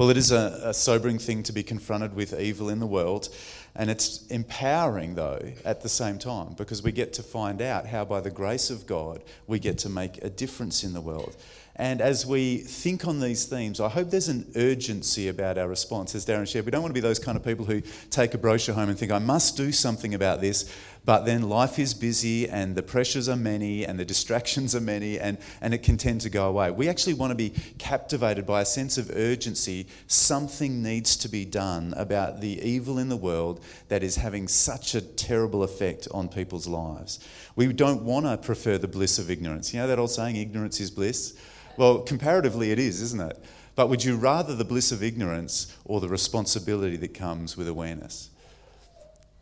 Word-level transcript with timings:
Well, 0.00 0.08
it 0.08 0.16
is 0.16 0.32
a, 0.32 0.58
a, 0.64 0.72
sobering 0.72 1.18
thing 1.18 1.42
to 1.42 1.52
be 1.52 1.62
confronted 1.62 2.14
with 2.14 2.32
evil 2.40 2.70
in 2.70 2.80
the 2.80 2.86
world, 2.86 3.28
and 3.76 3.90
it's 3.90 4.26
empowering, 4.28 5.14
though, 5.14 5.52
at 5.62 5.82
the 5.82 5.90
same 5.90 6.18
time, 6.18 6.54
because 6.54 6.82
we 6.82 6.90
get 6.90 7.12
to 7.12 7.22
find 7.22 7.60
out 7.60 7.84
how, 7.84 8.06
by 8.06 8.22
the 8.22 8.30
grace 8.30 8.70
of 8.70 8.86
God, 8.86 9.22
we 9.46 9.58
get 9.58 9.76
to 9.80 9.90
make 9.90 10.16
a 10.24 10.30
difference 10.30 10.84
in 10.84 10.94
the 10.94 11.02
world. 11.02 11.36
And 11.76 12.00
as 12.00 12.24
we 12.24 12.58
think 12.58 13.06
on 13.06 13.20
these 13.20 13.44
themes, 13.44 13.78
I 13.78 13.90
hope 13.90 14.08
there's 14.08 14.28
an 14.28 14.50
urgency 14.56 15.28
about 15.28 15.58
our 15.58 15.68
response. 15.68 16.14
As 16.14 16.24
Darren 16.24 16.48
shared, 16.48 16.64
we 16.64 16.70
don't 16.70 16.80
want 16.80 16.94
to 16.94 16.98
be 16.98 17.06
those 17.06 17.18
kind 17.18 17.36
of 17.36 17.44
people 17.44 17.66
who 17.66 17.82
take 18.08 18.32
a 18.32 18.38
brochure 18.38 18.74
home 18.74 18.88
and 18.88 18.98
think, 18.98 19.12
I 19.12 19.18
must 19.18 19.54
do 19.54 19.70
something 19.70 20.14
about 20.14 20.40
this. 20.40 20.74
But 21.04 21.24
then 21.24 21.48
life 21.48 21.78
is 21.78 21.94
busy 21.94 22.48
and 22.48 22.74
the 22.74 22.82
pressures 22.82 23.28
are 23.28 23.36
many 23.36 23.86
and 23.86 23.98
the 23.98 24.04
distractions 24.04 24.74
are 24.74 24.80
many 24.80 25.18
and, 25.18 25.38
and 25.60 25.72
it 25.72 25.82
can 25.82 25.96
tend 25.96 26.20
to 26.22 26.30
go 26.30 26.46
away. 26.46 26.70
We 26.70 26.88
actually 26.88 27.14
want 27.14 27.30
to 27.30 27.34
be 27.34 27.54
captivated 27.78 28.46
by 28.46 28.60
a 28.60 28.66
sense 28.66 28.98
of 28.98 29.10
urgency. 29.10 29.86
Something 30.06 30.82
needs 30.82 31.16
to 31.16 31.28
be 31.28 31.44
done 31.44 31.94
about 31.96 32.40
the 32.40 32.60
evil 32.60 32.98
in 32.98 33.08
the 33.08 33.16
world 33.16 33.64
that 33.88 34.02
is 34.02 34.16
having 34.16 34.46
such 34.46 34.94
a 34.94 35.00
terrible 35.00 35.62
effect 35.62 36.06
on 36.12 36.28
people's 36.28 36.66
lives. 36.66 37.18
We 37.56 37.72
don't 37.72 38.02
want 38.02 38.26
to 38.26 38.36
prefer 38.36 38.76
the 38.76 38.88
bliss 38.88 39.18
of 39.18 39.30
ignorance. 39.30 39.72
You 39.72 39.80
know 39.80 39.86
that 39.86 39.98
old 39.98 40.10
saying, 40.10 40.36
ignorance 40.36 40.80
is 40.80 40.90
bliss? 40.90 41.34
Well, 41.76 42.00
comparatively, 42.00 42.72
it 42.72 42.78
is, 42.78 43.00
isn't 43.00 43.20
it? 43.20 43.42
But 43.74 43.88
would 43.88 44.04
you 44.04 44.16
rather 44.16 44.54
the 44.54 44.64
bliss 44.64 44.92
of 44.92 45.02
ignorance 45.02 45.74
or 45.86 46.00
the 46.00 46.08
responsibility 46.08 46.96
that 46.98 47.14
comes 47.14 47.56
with 47.56 47.68
awareness? 47.68 48.28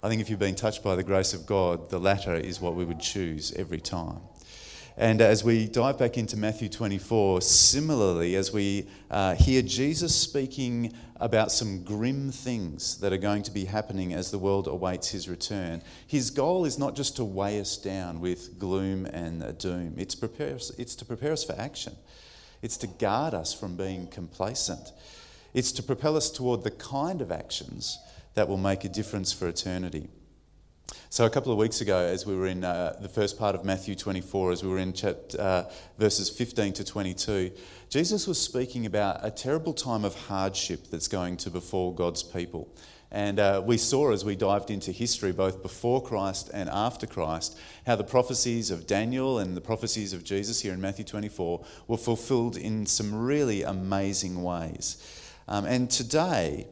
I 0.01 0.09
think 0.09 0.21
if 0.21 0.31
you've 0.31 0.39
been 0.39 0.55
touched 0.55 0.85
by 0.85 0.95
the 0.95 1.03
grace 1.03 1.35
of 1.35 1.45
God, 1.45 1.91
the 1.91 1.99
latter 1.99 2.37
is 2.37 2.61
what 2.61 2.77
we 2.77 2.85
would 2.85 3.01
choose 3.01 3.53
every 3.55 3.81
time. 3.81 4.21
And 4.97 5.21
as 5.21 5.43
we 5.43 5.67
dive 5.67 5.99
back 5.99 6.17
into 6.17 6.37
Matthew 6.37 6.69
24, 6.69 7.41
similarly, 7.41 8.37
as 8.37 8.53
we 8.53 8.87
uh, 9.11 9.35
hear 9.35 9.61
Jesus 9.61 10.15
speaking 10.15 10.93
about 11.17 11.51
some 11.51 11.83
grim 11.83 12.31
things 12.31 12.99
that 12.99 13.13
are 13.13 13.19
going 13.19 13.43
to 13.43 13.51
be 13.51 13.65
happening 13.65 14.15
as 14.15 14.31
the 14.31 14.39
world 14.39 14.69
awaits 14.69 15.11
his 15.11 15.29
return, 15.29 15.83
his 16.07 16.31
goal 16.31 16.65
is 16.65 16.79
not 16.79 16.95
just 16.95 17.17
to 17.17 17.25
weigh 17.25 17.59
us 17.61 17.77
down 17.77 18.21
with 18.21 18.57
gloom 18.57 19.05
and 19.07 19.59
doom, 19.59 19.95
it's, 19.97 20.15
prepare 20.15 20.55
us, 20.55 20.71
it's 20.79 20.95
to 20.95 21.05
prepare 21.05 21.33
us 21.33 21.43
for 21.43 21.59
action, 21.59 21.97
it's 22.63 22.77
to 22.77 22.87
guard 22.87 23.35
us 23.35 23.53
from 23.53 23.77
being 23.77 24.07
complacent, 24.07 24.93
it's 25.55 25.73
to 25.73 25.83
propel 25.83 26.17
us 26.17 26.31
toward 26.31 26.63
the 26.63 26.71
kind 26.71 27.21
of 27.21 27.33
actions 27.33 27.99
that 28.39 28.49
will 28.49 28.57
make 28.57 28.85
a 28.85 28.89
difference 28.89 29.33
for 29.33 29.49
eternity. 29.49 30.07
So, 31.11 31.27
a 31.27 31.31
couple 31.31 31.51
of 31.51 31.59
weeks 31.59 31.81
ago, 31.81 31.99
as 31.99 32.25
we 32.25 32.37
were 32.37 32.47
in 32.47 32.63
uh, 32.63 32.97
the 33.01 33.09
first 33.09 33.37
part 33.37 33.57
of 33.57 33.65
Matthew 33.65 33.97
24, 33.97 34.53
as 34.53 34.63
we 34.63 34.71
were 34.71 34.79
in 34.79 34.93
chapter, 34.93 35.41
uh, 35.41 35.65
verses 35.99 36.31
15 36.31 36.73
to 36.75 36.85
22, 36.85 37.51
Jesus 37.91 38.29
was 38.29 38.41
speaking 38.41 38.87
about 38.87 39.27
a 39.27 39.33
terrible 39.33 39.73
time 39.73 40.05
of 40.05 40.15
hardship 40.15 40.87
that's 40.89 41.09
going 41.09 41.37
to 41.39 41.51
befall 41.51 41.91
God's 41.91 42.23
people. 42.23 42.73
And 43.11 43.41
uh, 43.41 43.61
we 43.65 43.77
saw 43.77 44.13
as 44.13 44.25
we 44.25 44.37
dived 44.37 44.71
into 44.71 44.93
history, 44.93 45.33
both 45.33 45.61
before 45.61 46.01
Christ 46.01 46.49
and 46.55 46.69
after 46.69 47.09
Christ, 47.09 47.59
how 47.87 47.97
the 47.97 48.05
prophecies 48.05 48.71
of 48.71 48.87
Daniel 48.87 49.41
and 49.41 49.57
the 49.57 49.61
prophecies 49.61 50.13
of 50.13 50.23
Jesus 50.23 50.61
here 50.61 50.75
in 50.75 50.81
Matthew 50.81 51.05
24 51.05 51.65
were 51.89 51.97
fulfilled 51.97 52.57
in 52.57 52.87
some 52.87 53.13
really 53.13 53.65
amazing 53.65 54.45
ways. 54.45 55.03
Um, 55.49 55.65
and 55.65 55.91
today, 55.91 56.69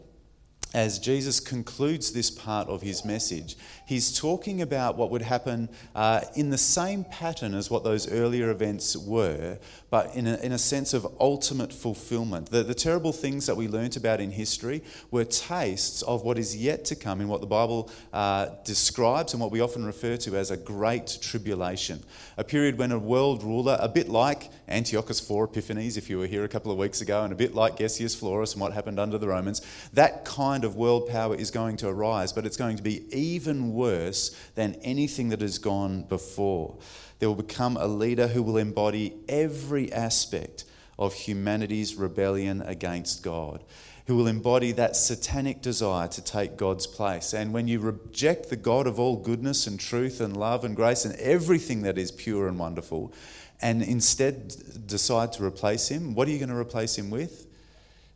as 0.74 0.98
Jesus 0.98 1.40
concludes 1.40 2.12
this 2.12 2.30
part 2.30 2.68
of 2.68 2.82
his 2.82 3.04
message, 3.04 3.56
he's 3.86 4.18
talking 4.18 4.60
about 4.60 4.96
what 4.96 5.10
would 5.10 5.22
happen 5.22 5.68
uh, 5.94 6.22
in 6.34 6.50
the 6.50 6.58
same 6.58 7.04
pattern 7.04 7.54
as 7.54 7.70
what 7.70 7.84
those 7.84 8.10
earlier 8.10 8.50
events 8.50 8.96
were, 8.96 9.58
but 9.90 10.14
in 10.14 10.26
a, 10.26 10.36
in 10.38 10.52
a 10.52 10.58
sense 10.58 10.92
of 10.92 11.06
ultimate 11.20 11.72
fulfillment. 11.72 12.50
The, 12.50 12.62
the 12.62 12.74
terrible 12.74 13.12
things 13.12 13.46
that 13.46 13.56
we 13.56 13.68
learnt 13.68 13.96
about 13.96 14.20
in 14.20 14.30
history 14.30 14.82
were 15.10 15.24
tastes 15.24 16.02
of 16.02 16.22
what 16.22 16.36
is 16.38 16.56
yet 16.56 16.84
to 16.86 16.96
come 16.96 17.20
in 17.20 17.28
what 17.28 17.40
the 17.40 17.46
Bible 17.46 17.90
uh, 18.12 18.48
describes 18.64 19.32
and 19.32 19.40
what 19.40 19.52
we 19.52 19.60
often 19.60 19.84
refer 19.84 20.16
to 20.18 20.36
as 20.36 20.50
a 20.50 20.56
great 20.56 21.18
tribulation. 21.22 22.02
A 22.36 22.44
period 22.44 22.76
when 22.76 22.92
a 22.92 22.98
world 22.98 23.42
ruler, 23.42 23.78
a 23.80 23.88
bit 23.88 24.08
like 24.08 24.50
Antiochus 24.68 25.20
IV 25.20 25.50
Epiphanes, 25.50 25.96
if 25.96 26.10
you 26.10 26.18
were 26.18 26.26
here 26.26 26.44
a 26.44 26.48
couple 26.48 26.72
of 26.72 26.78
weeks 26.78 27.00
ago, 27.00 27.22
and 27.22 27.32
a 27.32 27.36
bit 27.36 27.54
like 27.54 27.76
Gessius 27.76 28.16
Florus 28.16 28.52
and 28.52 28.60
what 28.60 28.72
happened 28.72 28.98
under 28.98 29.18
the 29.18 29.28
Romans, 29.28 29.62
that 29.92 30.24
kind 30.24 30.64
of 30.64 30.76
world 30.76 31.08
power 31.08 31.34
is 31.34 31.50
going 31.50 31.76
to 31.78 31.88
arise, 31.88 32.32
but 32.32 32.44
it's 32.44 32.56
going 32.56 32.76
to 32.76 32.82
be 32.82 33.06
even 33.16 33.72
worse 33.72 34.36
than 34.54 34.74
anything 34.82 35.28
that 35.28 35.40
has 35.40 35.58
gone 35.58 36.02
before. 36.02 36.76
There 37.18 37.28
will 37.28 37.36
become 37.36 37.76
a 37.76 37.86
leader 37.86 38.28
who 38.28 38.42
will 38.42 38.56
embody 38.56 39.14
every 39.28 39.92
aspect 39.92 40.64
of 40.98 41.14
humanity's 41.14 41.94
rebellion 41.94 42.62
against 42.62 43.22
God, 43.22 43.62
who 44.06 44.16
will 44.16 44.26
embody 44.26 44.72
that 44.72 44.96
satanic 44.96 45.62
desire 45.62 46.08
to 46.08 46.22
take 46.22 46.56
God's 46.56 46.86
place. 46.86 47.32
And 47.34 47.52
when 47.52 47.68
you 47.68 47.80
reject 47.80 48.50
the 48.50 48.56
God 48.56 48.86
of 48.86 48.98
all 48.98 49.16
goodness 49.16 49.66
and 49.66 49.78
truth 49.78 50.20
and 50.20 50.36
love 50.36 50.64
and 50.64 50.76
grace 50.76 51.04
and 51.04 51.14
everything 51.16 51.82
that 51.82 51.98
is 51.98 52.10
pure 52.12 52.48
and 52.48 52.58
wonderful, 52.58 53.12
and 53.60 53.82
instead 53.82 54.86
decide 54.86 55.32
to 55.34 55.44
replace 55.44 55.88
him, 55.88 56.14
what 56.14 56.28
are 56.28 56.30
you 56.30 56.38
going 56.38 56.50
to 56.50 56.56
replace 56.56 56.96
him 56.96 57.10
with? 57.10 57.46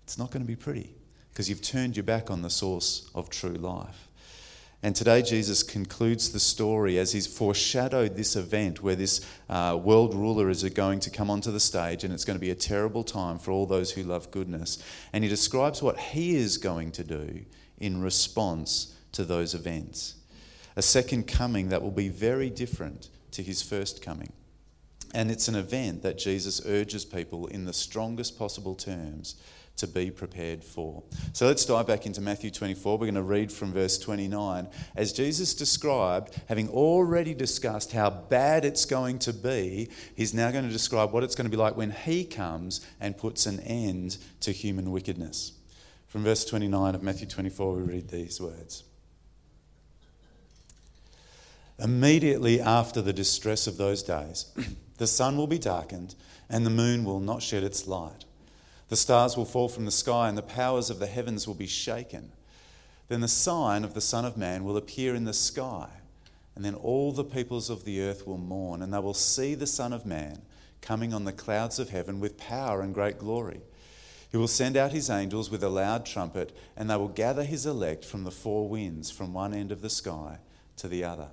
It's 0.04 0.18
not 0.18 0.30
going 0.30 0.42
to 0.42 0.46
be 0.46 0.56
pretty 0.56 0.92
because 1.32 1.48
you've 1.48 1.62
turned 1.62 1.96
your 1.96 2.04
back 2.04 2.30
on 2.30 2.42
the 2.42 2.50
source 2.50 3.08
of 3.14 3.30
true 3.30 3.54
life. 3.54 4.08
And 4.82 4.96
today, 4.96 5.20
Jesus 5.20 5.62
concludes 5.62 6.32
the 6.32 6.40
story 6.40 6.98
as 6.98 7.12
he's 7.12 7.26
foreshadowed 7.26 8.16
this 8.16 8.34
event 8.34 8.82
where 8.82 8.94
this 8.94 9.20
uh, 9.50 9.78
world 9.82 10.14
ruler 10.14 10.48
is 10.48 10.64
going 10.64 11.00
to 11.00 11.10
come 11.10 11.30
onto 11.30 11.50
the 11.50 11.60
stage 11.60 12.02
and 12.02 12.14
it's 12.14 12.24
going 12.24 12.38
to 12.38 12.40
be 12.40 12.50
a 12.50 12.54
terrible 12.54 13.04
time 13.04 13.38
for 13.38 13.50
all 13.50 13.66
those 13.66 13.90
who 13.90 14.02
love 14.02 14.30
goodness. 14.30 14.82
And 15.12 15.22
he 15.22 15.28
describes 15.28 15.82
what 15.82 15.98
he 15.98 16.34
is 16.34 16.56
going 16.56 16.92
to 16.92 17.04
do 17.04 17.44
in 17.78 18.00
response 18.00 18.94
to 19.12 19.24
those 19.24 19.54
events. 19.54 20.14
A 20.76 20.82
second 20.82 21.26
coming 21.26 21.68
that 21.68 21.82
will 21.82 21.90
be 21.90 22.08
very 22.08 22.48
different 22.48 23.10
to 23.32 23.42
his 23.42 23.60
first 23.60 24.00
coming. 24.00 24.32
And 25.12 25.30
it's 25.30 25.48
an 25.48 25.56
event 25.56 26.02
that 26.02 26.18
Jesus 26.18 26.64
urges 26.66 27.04
people 27.04 27.46
in 27.46 27.64
the 27.64 27.72
strongest 27.72 28.38
possible 28.38 28.74
terms 28.74 29.34
to 29.76 29.86
be 29.86 30.10
prepared 30.10 30.62
for. 30.62 31.02
So 31.32 31.46
let's 31.46 31.64
dive 31.64 31.86
back 31.86 32.06
into 32.06 32.20
Matthew 32.20 32.50
24. 32.50 32.98
We're 32.98 33.06
going 33.06 33.14
to 33.14 33.22
read 33.22 33.50
from 33.50 33.72
verse 33.72 33.98
29. 33.98 34.68
As 34.94 35.12
Jesus 35.12 35.54
described, 35.54 36.38
having 36.48 36.68
already 36.68 37.34
discussed 37.34 37.92
how 37.92 38.10
bad 38.10 38.64
it's 38.64 38.84
going 38.84 39.18
to 39.20 39.32
be, 39.32 39.88
he's 40.14 40.34
now 40.34 40.50
going 40.50 40.66
to 40.66 40.72
describe 40.72 41.12
what 41.12 41.24
it's 41.24 41.34
going 41.34 41.46
to 41.46 41.50
be 41.50 41.56
like 41.56 41.76
when 41.76 41.90
he 41.90 42.24
comes 42.24 42.86
and 43.00 43.16
puts 43.16 43.46
an 43.46 43.60
end 43.60 44.18
to 44.40 44.52
human 44.52 44.90
wickedness. 44.90 45.52
From 46.08 46.24
verse 46.24 46.44
29 46.44 46.94
of 46.94 47.02
Matthew 47.02 47.26
24, 47.26 47.74
we 47.74 47.82
read 47.82 48.08
these 48.08 48.40
words. 48.40 48.84
Immediately 51.82 52.60
after 52.60 53.00
the 53.00 53.12
distress 53.12 53.66
of 53.66 53.76
those 53.76 54.02
days, 54.02 54.52
the 54.98 55.06
sun 55.06 55.36
will 55.36 55.46
be 55.46 55.58
darkened 55.58 56.14
and 56.48 56.66
the 56.66 56.70
moon 56.70 57.04
will 57.04 57.20
not 57.20 57.42
shed 57.42 57.62
its 57.64 57.86
light 57.86 58.24
the 58.90 58.96
stars 58.96 59.36
will 59.36 59.44
fall 59.44 59.68
from 59.68 59.84
the 59.84 59.92
sky, 59.92 60.28
and 60.28 60.36
the 60.36 60.42
powers 60.42 60.90
of 60.90 60.98
the 60.98 61.06
heavens 61.06 61.46
will 61.46 61.54
be 61.54 61.68
shaken. 61.68 62.32
Then 63.06 63.20
the 63.20 63.28
sign 63.28 63.84
of 63.84 63.94
the 63.94 64.00
Son 64.00 64.24
of 64.24 64.36
Man 64.36 64.64
will 64.64 64.76
appear 64.76 65.14
in 65.14 65.24
the 65.24 65.32
sky, 65.32 65.88
and 66.56 66.64
then 66.64 66.74
all 66.74 67.12
the 67.12 67.22
peoples 67.22 67.70
of 67.70 67.84
the 67.84 68.02
earth 68.02 68.26
will 68.26 68.36
mourn, 68.36 68.82
and 68.82 68.92
they 68.92 68.98
will 68.98 69.14
see 69.14 69.54
the 69.54 69.66
Son 69.68 69.92
of 69.92 70.04
Man 70.04 70.42
coming 70.82 71.14
on 71.14 71.22
the 71.22 71.32
clouds 71.32 71.78
of 71.78 71.90
heaven 71.90 72.18
with 72.18 72.36
power 72.36 72.80
and 72.80 72.92
great 72.92 73.16
glory. 73.16 73.60
He 74.28 74.36
will 74.36 74.48
send 74.48 74.76
out 74.76 74.90
his 74.90 75.08
angels 75.08 75.52
with 75.52 75.62
a 75.62 75.68
loud 75.68 76.04
trumpet, 76.04 76.52
and 76.76 76.90
they 76.90 76.96
will 76.96 77.08
gather 77.08 77.44
his 77.44 77.66
elect 77.66 78.04
from 78.04 78.24
the 78.24 78.32
four 78.32 78.68
winds, 78.68 79.08
from 79.12 79.32
one 79.32 79.54
end 79.54 79.70
of 79.70 79.82
the 79.82 79.90
sky 79.90 80.38
to 80.78 80.88
the 80.88 81.04
other. 81.04 81.28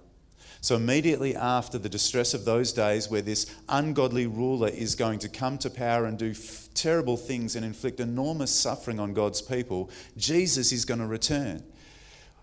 So, 0.61 0.75
immediately 0.75 1.35
after 1.35 1.77
the 1.77 1.89
distress 1.89 2.33
of 2.33 2.45
those 2.45 2.73
days, 2.73 3.09
where 3.09 3.21
this 3.21 3.53
ungodly 3.69 4.27
ruler 4.27 4.69
is 4.69 4.95
going 4.95 5.19
to 5.19 5.29
come 5.29 5.57
to 5.59 5.69
power 5.69 6.05
and 6.05 6.17
do 6.17 6.31
f- 6.31 6.69
terrible 6.73 7.17
things 7.17 7.55
and 7.55 7.65
inflict 7.65 7.99
enormous 7.99 8.53
suffering 8.53 8.99
on 8.99 9.13
God's 9.13 9.41
people, 9.41 9.89
Jesus 10.17 10.71
is 10.71 10.85
going 10.85 10.99
to 10.99 11.05
return. 11.05 11.63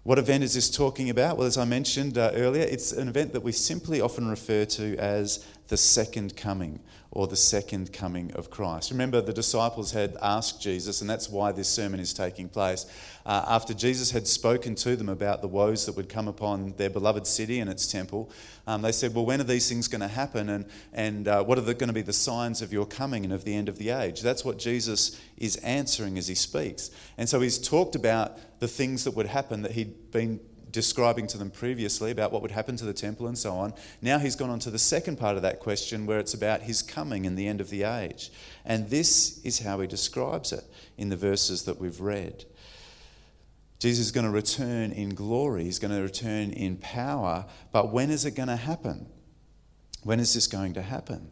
What 0.05 0.19
event 0.19 0.45
is 0.45 0.53
this 0.53 0.71
talking 0.71 1.09
about? 1.09 1.39
Well, 1.39 1.47
as 1.47 1.57
I 1.57 1.65
mentioned 1.65 2.19
uh, 2.19 2.31
earlier, 2.35 2.65
it's 2.65 2.93
an 2.93 3.09
event 3.09 3.33
that 3.33 3.41
we 3.41 3.53
simply 3.53 4.03
often 4.03 4.29
refer 4.29 4.67
to 4.67 4.97
as 4.99 5.47
the 5.69 5.77
second 5.77 6.37
coming 6.37 6.81
or 7.15 7.29
the 7.29 7.37
second 7.37 7.93
coming 7.93 8.33
of 8.33 8.51
Christ. 8.51 8.91
Remember, 8.91 9.21
the 9.21 9.33
disciples 9.33 9.93
had 9.93 10.17
asked 10.21 10.61
Jesus, 10.61 11.01
and 11.01 11.09
that's 11.09 11.31
why 11.31 11.53
this 11.53 11.69
sermon 11.69 12.01
is 12.01 12.13
taking 12.13 12.49
place. 12.49 12.87
Uh, 13.25 13.45
after 13.47 13.73
Jesus 13.73 14.11
had 14.11 14.27
spoken 14.27 14.75
to 14.75 14.97
them 14.97 15.09
about 15.09 15.41
the 15.41 15.47
woes 15.47 15.87
that 15.87 15.95
would 15.97 16.09
come 16.09 16.27
upon 16.27 16.75
their 16.77 16.91
beloved 16.91 17.25
city 17.27 17.61
and 17.61 17.71
its 17.71 17.91
temple, 17.91 18.31
um, 18.67 18.83
they 18.83 18.91
said, 18.91 19.15
Well, 19.15 19.25
when 19.25 19.41
are 19.41 19.45
these 19.45 19.69
things 19.69 19.87
going 19.87 20.01
to 20.01 20.09
happen? 20.09 20.49
And, 20.49 20.67
and 20.93 21.29
uh, 21.29 21.45
what 21.45 21.57
are 21.57 21.63
going 21.63 21.87
to 21.87 21.93
be 21.93 22.03
the 22.03 22.13
signs 22.13 22.61
of 22.61 22.73
your 22.73 22.85
coming 22.85 23.25
and 23.25 23.33
of 23.33 23.45
the 23.45 23.55
end 23.55 23.69
of 23.69 23.79
the 23.79 23.91
age? 23.91 24.21
That's 24.21 24.45
what 24.45 24.59
Jesus 24.59 25.21
is 25.39 25.57
answering 25.59 26.19
as 26.19 26.27
he 26.27 26.35
speaks. 26.35 26.91
And 27.17 27.29
so 27.29 27.41
he's 27.41 27.59
talked 27.59 27.95
about 27.95 28.39
the 28.59 28.69
things 28.69 29.05
that 29.05 29.13
would 29.13 29.27
happen 29.27 29.63
that 29.63 29.73
he'd 29.73 30.11
been 30.11 30.41
describing 30.75 31.29
to 31.29 31.39
them 31.39 31.51
previously 31.51 32.11
about 32.11 32.33
what 32.33 32.43
would 32.43 32.51
happen 32.51 32.77
to 32.77 32.85
the 32.85 32.93
temple 32.93 33.29
and 33.29 33.39
so 33.39 33.53
on. 33.53 33.73
Now 34.03 34.19
he's 34.19 34.35
gone 34.35 34.51
on 34.51 34.59
to 34.59 34.71
the 34.71 34.79
second 34.79 35.19
part 35.19 35.37
of 35.37 35.43
that 35.43 35.61
question 35.61 36.05
where 36.05 36.19
it's 36.19 36.35
about 36.35 36.63
his 36.63 36.83
coming 36.83 37.27
and 37.27 37.39
the 37.39 37.47
end 37.47 37.61
of 37.61 37.71
the 37.71 37.85
age. 37.85 38.33
And 38.65 38.91
this 38.91 39.41
is 39.45 39.61
how 39.61 39.79
he 39.79 39.87
describes 39.87 40.53
it 40.53 40.65
in 40.99 41.11
the 41.11 41.17
verses 41.17 41.63
that 41.67 41.81
we've 41.81 42.01
read. 42.01 42.45
Jesus 43.79 44.07
is 44.07 44.13
going 44.13 44.27
to 44.27 44.33
return 44.33 44.91
in 44.91 45.15
glory, 45.15 45.63
he's 45.63 45.79
going 45.79 45.95
to 45.95 46.03
return 46.03 46.51
in 46.51 46.77
power, 46.79 47.47
but 47.71 47.93
when 47.93 48.11
is 48.11 48.25
it 48.25 48.33
going 48.33 48.49
to 48.49 48.57
happen? 48.57 49.07
When 50.03 50.19
is 50.19 50.35
this 50.35 50.49
going 50.49 50.75
to 50.75 50.83
happen? 50.83 51.31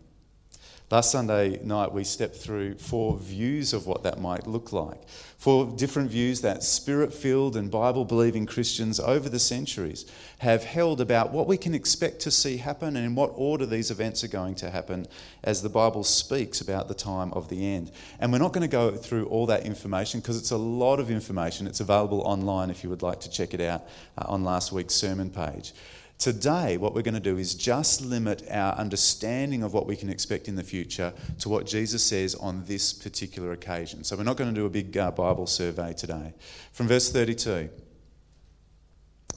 Last 0.93 1.11
Sunday 1.11 1.59
night, 1.65 1.91
we 1.91 2.05
stepped 2.05 2.37
through 2.37 2.75
four 2.75 3.17
views 3.17 3.73
of 3.73 3.87
what 3.87 4.03
that 4.03 4.21
might 4.21 4.47
look 4.47 4.75
like. 4.75 5.09
Four 5.39 5.75
different 5.75 6.11
views 6.11 6.43
that 6.43 6.63
spirit 6.63 7.15
filled 7.15 7.57
and 7.57 7.71
Bible 7.71 8.05
believing 8.05 8.45
Christians 8.45 9.01
over 9.01 9.31
the 9.31 9.39
centuries 9.39 10.05
have 10.41 10.65
held 10.65 11.01
about 11.01 11.33
what 11.33 11.47
we 11.47 11.57
can 11.57 11.75
expect 11.75 12.21
to 12.21 12.31
see 12.31 12.59
happen 12.59 12.95
and 12.95 13.07
in 13.07 13.15
what 13.15 13.33
order 13.37 13.65
these 13.65 13.91
events 13.91 14.23
are 14.23 14.29
going 14.29 14.55
to 14.57 14.69
happen 14.69 15.07
as 15.43 15.63
the 15.63 15.71
Bible 15.71 16.05
speaks 16.05 16.61
about 16.61 16.89
the 16.89 16.95
time 16.95 17.33
of 17.33 17.49
the 17.49 17.67
end. 17.67 17.91
And 18.21 18.31
we're 18.31 18.37
not 18.37 18.53
going 18.53 18.61
to 18.61 18.69
go 18.69 18.95
through 18.95 19.25
all 19.29 19.47
that 19.47 19.65
information 19.65 20.21
because 20.21 20.37
it's 20.37 20.51
a 20.51 20.59
lot 20.59 21.01
of 21.01 21.11
information. 21.11 21.67
It's 21.67 21.81
available 21.81 22.21
online 22.21 22.69
if 22.69 22.85
you 22.85 22.91
would 22.91 23.01
like 23.01 23.21
to 23.21 23.31
check 23.31 23.55
it 23.55 23.63
out 23.63 23.85
uh, 24.19 24.27
on 24.29 24.45
last 24.45 24.73
week's 24.73 24.93
sermon 24.93 25.31
page. 25.31 25.73
Today, 26.19 26.77
what 26.77 26.95
we're 26.95 27.03
going 27.03 27.15
to 27.15 27.21
do 27.21 27.37
is 27.37 27.55
just 27.55 28.01
limit 28.01 28.45
our 28.49 28.75
understanding 28.75 29.65
of 29.65 29.73
what 29.73 29.87
we 29.87 29.97
can 29.97 30.09
expect 30.09 30.47
in 30.47 30.55
the 30.55 30.63
future 30.63 31.13
to 31.41 31.49
what 31.49 31.67
Jesus 31.67 32.05
says 32.05 32.35
on 32.37 32.65
this 32.67 32.93
particular 32.93 33.53
occasion. 33.53 34.05
So, 34.05 34.17
we're 34.17 34.23
not 34.23 34.37
going 34.37 34.55
to 34.55 34.61
do 34.61 34.67
a 34.67 34.71
big 34.71 34.97
uh, 34.97 35.11
Bible 35.11 35.47
survey 35.49 35.95
today. 35.95 36.35
From 36.73 36.87
verse 36.87 37.11
32, 37.11 37.69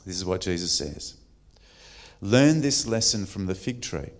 this 0.05 0.15
is 0.15 0.25
what 0.25 0.41
Jesus 0.41 0.71
says 0.71 1.15
Learn 2.21 2.61
this 2.61 2.87
lesson 2.87 3.25
from 3.25 3.47
the 3.47 3.55
fig 3.55 3.81
tree. 3.81 4.11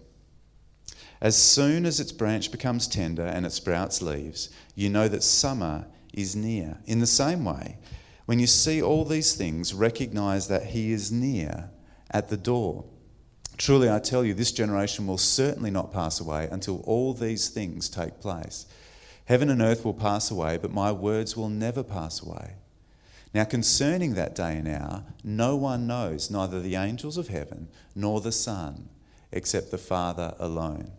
As 1.21 1.37
soon 1.37 1.85
as 1.85 1.99
its 1.99 2.11
branch 2.11 2.51
becomes 2.51 2.87
tender 2.87 3.25
and 3.25 3.45
it 3.45 3.51
sprouts 3.51 4.01
leaves, 4.01 4.49
you 4.75 4.89
know 4.89 5.07
that 5.07 5.23
summer 5.23 5.87
is 6.13 6.35
near. 6.35 6.77
In 6.85 6.99
the 6.99 7.07
same 7.07 7.45
way, 7.45 7.77
when 8.25 8.39
you 8.39 8.47
see 8.47 8.81
all 8.81 9.05
these 9.05 9.33
things, 9.33 9.73
recognize 9.73 10.47
that 10.47 10.67
He 10.67 10.91
is 10.91 11.11
near 11.11 11.69
at 12.15 12.29
the 12.29 12.37
door. 12.37 12.85
Truly, 13.57 13.89
I 13.91 13.99
tell 13.99 14.23
you, 14.23 14.33
this 14.33 14.53
generation 14.53 15.05
will 15.05 15.17
certainly 15.17 15.69
not 15.69 15.91
pass 15.91 16.21
away 16.21 16.47
until 16.49 16.79
all 16.85 17.13
these 17.13 17.49
things 17.49 17.89
take 17.89 18.21
place. 18.21 18.65
Heaven 19.25 19.49
and 19.49 19.61
earth 19.61 19.83
will 19.83 19.93
pass 19.93 20.31
away, 20.31 20.57
but 20.57 20.71
my 20.71 20.93
words 20.93 21.35
will 21.35 21.49
never 21.49 21.83
pass 21.83 22.23
away. 22.23 22.53
Now, 23.33 23.43
concerning 23.43 24.13
that 24.13 24.33
day 24.33 24.55
and 24.55 24.65
hour, 24.65 25.03
no 25.25 25.57
one 25.57 25.87
knows, 25.87 26.31
neither 26.31 26.61
the 26.61 26.77
angels 26.77 27.17
of 27.17 27.27
heaven 27.27 27.67
nor 27.93 28.21
the 28.21 28.31
Son, 28.31 28.87
except 29.33 29.71
the 29.71 29.77
Father 29.77 30.35
alone. 30.39 30.91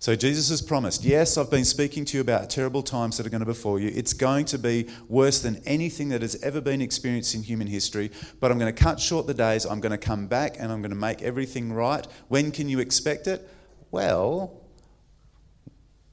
So 0.00 0.16
Jesus 0.16 0.48
has 0.48 0.62
promised, 0.62 1.04
yes, 1.04 1.36
I've 1.36 1.50
been 1.50 1.66
speaking 1.66 2.06
to 2.06 2.16
you 2.16 2.22
about 2.22 2.48
terrible 2.48 2.82
times 2.82 3.18
that 3.18 3.26
are 3.26 3.28
going 3.28 3.40
to 3.40 3.46
befall 3.46 3.78
you. 3.78 3.92
It's 3.94 4.14
going 4.14 4.46
to 4.46 4.58
be 4.58 4.88
worse 5.08 5.40
than 5.40 5.60
anything 5.66 6.08
that 6.08 6.22
has 6.22 6.42
ever 6.42 6.62
been 6.62 6.80
experienced 6.80 7.34
in 7.34 7.42
human 7.42 7.66
history, 7.66 8.10
but 8.40 8.50
I'm 8.50 8.58
going 8.58 8.74
to 8.74 8.82
cut 8.82 8.98
short 8.98 9.26
the 9.26 9.34
days. 9.34 9.66
I'm 9.66 9.78
going 9.78 9.92
to 9.92 9.98
come 9.98 10.26
back 10.26 10.56
and 10.58 10.72
I'm 10.72 10.80
going 10.80 10.90
to 10.90 10.96
make 10.96 11.20
everything 11.20 11.70
right. 11.70 12.06
When 12.28 12.50
can 12.50 12.66
you 12.70 12.78
expect 12.78 13.26
it? 13.26 13.46
Well, 13.90 14.62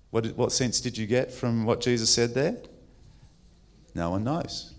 what, 0.10 0.26
what 0.36 0.52
sense 0.52 0.82
did 0.82 0.98
you 0.98 1.08
get 1.08 1.32
from 1.32 1.64
what 1.64 1.80
Jesus 1.80 2.10
said 2.10 2.34
there? 2.34 2.58
No 3.96 4.10
one 4.10 4.26
knows. 4.26 4.74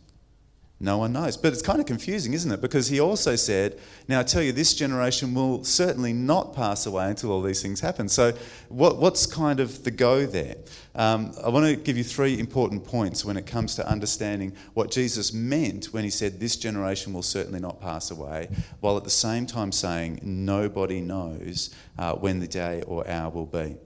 No 0.81 0.99
one 0.99 1.13
knows. 1.13 1.37
But 1.37 1.53
it's 1.53 1.63
kind 1.63 1.81
of 1.81 1.87
confusing, 1.87 2.35
isn't 2.35 2.53
it? 2.53 2.61
Because 2.61 2.87
he 2.87 3.01
also 3.01 3.35
said, 3.35 3.77
Now 4.07 4.21
I 4.21 4.23
tell 4.23 4.43
you, 4.43 4.53
this 4.53 4.75
generation 4.75 5.35
will 5.35 5.65
certainly 5.65 6.13
not 6.13 6.55
pass 6.55 6.87
away 6.87 7.09
until 7.09 7.33
all 7.33 7.43
these 7.43 7.61
things 7.61 7.81
happen. 7.81 8.09
So, 8.09 8.33
what, 8.69 8.99
what's 8.99 9.27
kind 9.27 9.59
of 9.59 9.83
the 9.83 9.91
go 9.91 10.25
there? 10.25 10.55
Um, 10.95 11.33
I 11.45 11.49
want 11.49 11.67
to 11.67 11.75
give 11.75 11.97
you 11.97 12.05
three 12.05 12.39
important 12.39 12.85
points 12.85 13.25
when 13.25 13.37
it 13.37 13.45
comes 13.45 13.75
to 13.77 13.89
understanding 13.89 14.55
what 14.75 14.93
Jesus 14.93 15.33
meant 15.33 15.87
when 15.87 16.05
he 16.05 16.11
said, 16.11 16.39
This 16.39 16.55
generation 16.55 17.13
will 17.13 17.23
certainly 17.23 17.61
not 17.61 17.81
pass 17.81 18.13
away, 18.13 18.49
while 18.79 18.97
at 18.97 19.05
the 19.05 19.11
same 19.11 19.47
time 19.47 19.73
saying, 19.73 20.21
Nobody 20.23 21.01
knows 21.01 21.75
uh, 21.99 22.15
when 22.15 22.39
the 22.39 22.49
day 22.49 22.83
or 22.87 23.09
hour 23.09 23.31
will 23.31 23.47
be. 23.47 23.77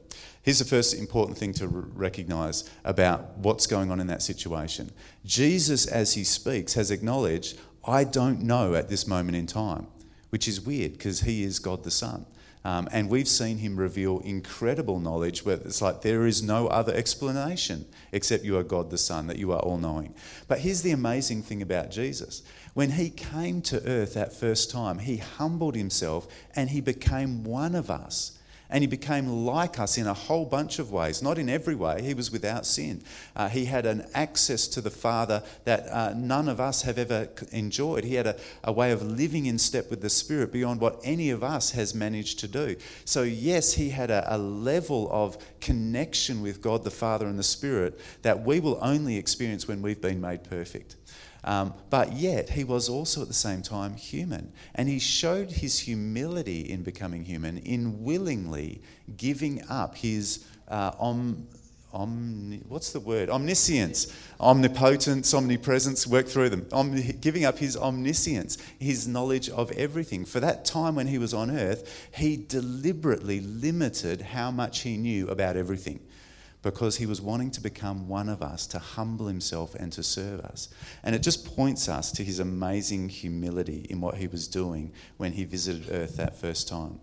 Here's 0.42 0.58
the 0.58 0.64
first 0.64 0.94
important 0.94 1.38
thing 1.38 1.52
to 1.54 1.68
recognize 1.68 2.68
about 2.84 3.38
what's 3.38 3.68
going 3.68 3.92
on 3.92 4.00
in 4.00 4.08
that 4.08 4.22
situation. 4.22 4.90
Jesus, 5.24 5.86
as 5.86 6.14
he 6.14 6.24
speaks, 6.24 6.74
has 6.74 6.90
acknowledged, 6.90 7.58
I 7.84 8.02
don't 8.02 8.42
know 8.42 8.74
at 8.74 8.88
this 8.88 9.06
moment 9.06 9.36
in 9.36 9.46
time, 9.46 9.86
which 10.30 10.48
is 10.48 10.60
weird 10.60 10.94
because 10.94 11.20
he 11.20 11.44
is 11.44 11.60
God 11.60 11.84
the 11.84 11.92
Son. 11.92 12.26
Um, 12.64 12.88
and 12.92 13.08
we've 13.08 13.28
seen 13.28 13.58
him 13.58 13.76
reveal 13.76 14.20
incredible 14.20 15.00
knowledge 15.00 15.44
where 15.44 15.56
it's 15.56 15.82
like 15.82 16.02
there 16.02 16.26
is 16.26 16.42
no 16.42 16.68
other 16.68 16.94
explanation 16.94 17.86
except 18.12 18.44
you 18.44 18.56
are 18.56 18.62
God 18.62 18.90
the 18.90 18.98
Son, 18.98 19.28
that 19.28 19.38
you 19.38 19.52
are 19.52 19.60
all 19.60 19.78
knowing. 19.78 20.14
But 20.48 20.60
here's 20.60 20.82
the 20.82 20.92
amazing 20.92 21.42
thing 21.42 21.62
about 21.62 21.90
Jesus. 21.90 22.42
When 22.74 22.92
he 22.92 23.10
came 23.10 23.62
to 23.62 23.84
earth 23.86 24.14
that 24.14 24.32
first 24.32 24.70
time, 24.70 25.00
he 25.00 25.16
humbled 25.16 25.76
himself 25.76 26.26
and 26.54 26.70
he 26.70 26.80
became 26.80 27.44
one 27.44 27.74
of 27.74 27.90
us 27.90 28.38
and 28.72 28.82
he 28.82 28.88
became 28.88 29.28
like 29.28 29.78
us 29.78 29.98
in 29.98 30.06
a 30.06 30.14
whole 30.14 30.46
bunch 30.46 30.78
of 30.78 30.90
ways. 30.90 31.22
Not 31.22 31.38
in 31.38 31.50
every 31.50 31.74
way, 31.74 32.02
he 32.02 32.14
was 32.14 32.32
without 32.32 32.64
sin. 32.64 33.04
Uh, 33.36 33.48
he 33.50 33.66
had 33.66 33.84
an 33.84 34.06
access 34.14 34.66
to 34.68 34.80
the 34.80 34.90
Father 34.90 35.42
that 35.64 35.86
uh, 35.88 36.14
none 36.16 36.48
of 36.48 36.58
us 36.58 36.82
have 36.82 36.96
ever 36.96 37.28
enjoyed. 37.52 38.04
He 38.04 38.14
had 38.14 38.26
a, 38.26 38.36
a 38.64 38.72
way 38.72 38.90
of 38.90 39.02
living 39.02 39.44
in 39.44 39.58
step 39.58 39.90
with 39.90 40.00
the 40.00 40.08
Spirit 40.08 40.52
beyond 40.52 40.80
what 40.80 40.98
any 41.04 41.28
of 41.28 41.44
us 41.44 41.72
has 41.72 41.94
managed 41.94 42.38
to 42.40 42.48
do. 42.48 42.76
So, 43.04 43.22
yes, 43.22 43.74
he 43.74 43.90
had 43.90 44.10
a, 44.10 44.34
a 44.34 44.38
level 44.38 45.08
of 45.12 45.36
connection 45.60 46.40
with 46.40 46.62
God 46.62 46.82
the 46.82 46.90
Father 46.90 47.26
and 47.26 47.38
the 47.38 47.42
Spirit 47.42 48.00
that 48.22 48.42
we 48.42 48.58
will 48.58 48.78
only 48.80 49.18
experience 49.18 49.68
when 49.68 49.82
we've 49.82 50.00
been 50.00 50.20
made 50.20 50.44
perfect. 50.44 50.96
Um, 51.44 51.74
but 51.90 52.12
yet, 52.12 52.50
he 52.50 52.64
was 52.64 52.88
also 52.88 53.22
at 53.22 53.28
the 53.28 53.34
same 53.34 53.62
time 53.62 53.94
human. 53.94 54.52
And 54.74 54.88
he 54.88 54.98
showed 54.98 55.50
his 55.50 55.80
humility 55.80 56.60
in 56.60 56.82
becoming 56.82 57.24
human, 57.24 57.58
in 57.58 58.04
willingly 58.04 58.80
giving 59.16 59.62
up 59.68 59.96
his 59.96 60.46
uh, 60.68 60.92
om, 61.00 61.48
omni, 61.92 62.60
what's 62.68 62.92
the 62.92 63.00
word? 63.00 63.28
Omniscience, 63.28 64.16
omnipotence, 64.40 65.34
omnipresence, 65.34 66.06
work 66.06 66.28
through 66.28 66.48
them. 66.48 66.66
Om, 66.72 66.94
giving 67.20 67.44
up 67.44 67.58
his 67.58 67.76
omniscience, 67.76 68.56
his 68.78 69.08
knowledge 69.08 69.50
of 69.50 69.72
everything. 69.72 70.24
For 70.24 70.38
that 70.40 70.64
time 70.64 70.94
when 70.94 71.08
he 71.08 71.18
was 71.18 71.34
on 71.34 71.50
earth, 71.50 72.08
he 72.14 72.36
deliberately 72.36 73.40
limited 73.40 74.22
how 74.22 74.50
much 74.50 74.80
he 74.80 74.96
knew 74.96 75.28
about 75.28 75.56
everything 75.56 76.00
because 76.62 76.96
he 76.96 77.06
was 77.06 77.20
wanting 77.20 77.50
to 77.50 77.60
become 77.60 78.08
one 78.08 78.28
of 78.28 78.40
us, 78.40 78.66
to 78.68 78.78
humble 78.78 79.26
himself 79.26 79.74
and 79.74 79.92
to 79.92 80.02
serve 80.02 80.40
us. 80.40 80.68
And 81.02 81.14
it 81.14 81.22
just 81.22 81.44
points 81.56 81.88
us 81.88 82.12
to 82.12 82.24
his 82.24 82.38
amazing 82.38 83.08
humility 83.08 83.86
in 83.90 84.00
what 84.00 84.16
he 84.16 84.28
was 84.28 84.46
doing 84.46 84.92
when 85.16 85.32
he 85.32 85.44
visited 85.44 85.90
earth 85.90 86.16
that 86.16 86.38
first 86.38 86.68
time. 86.68 87.00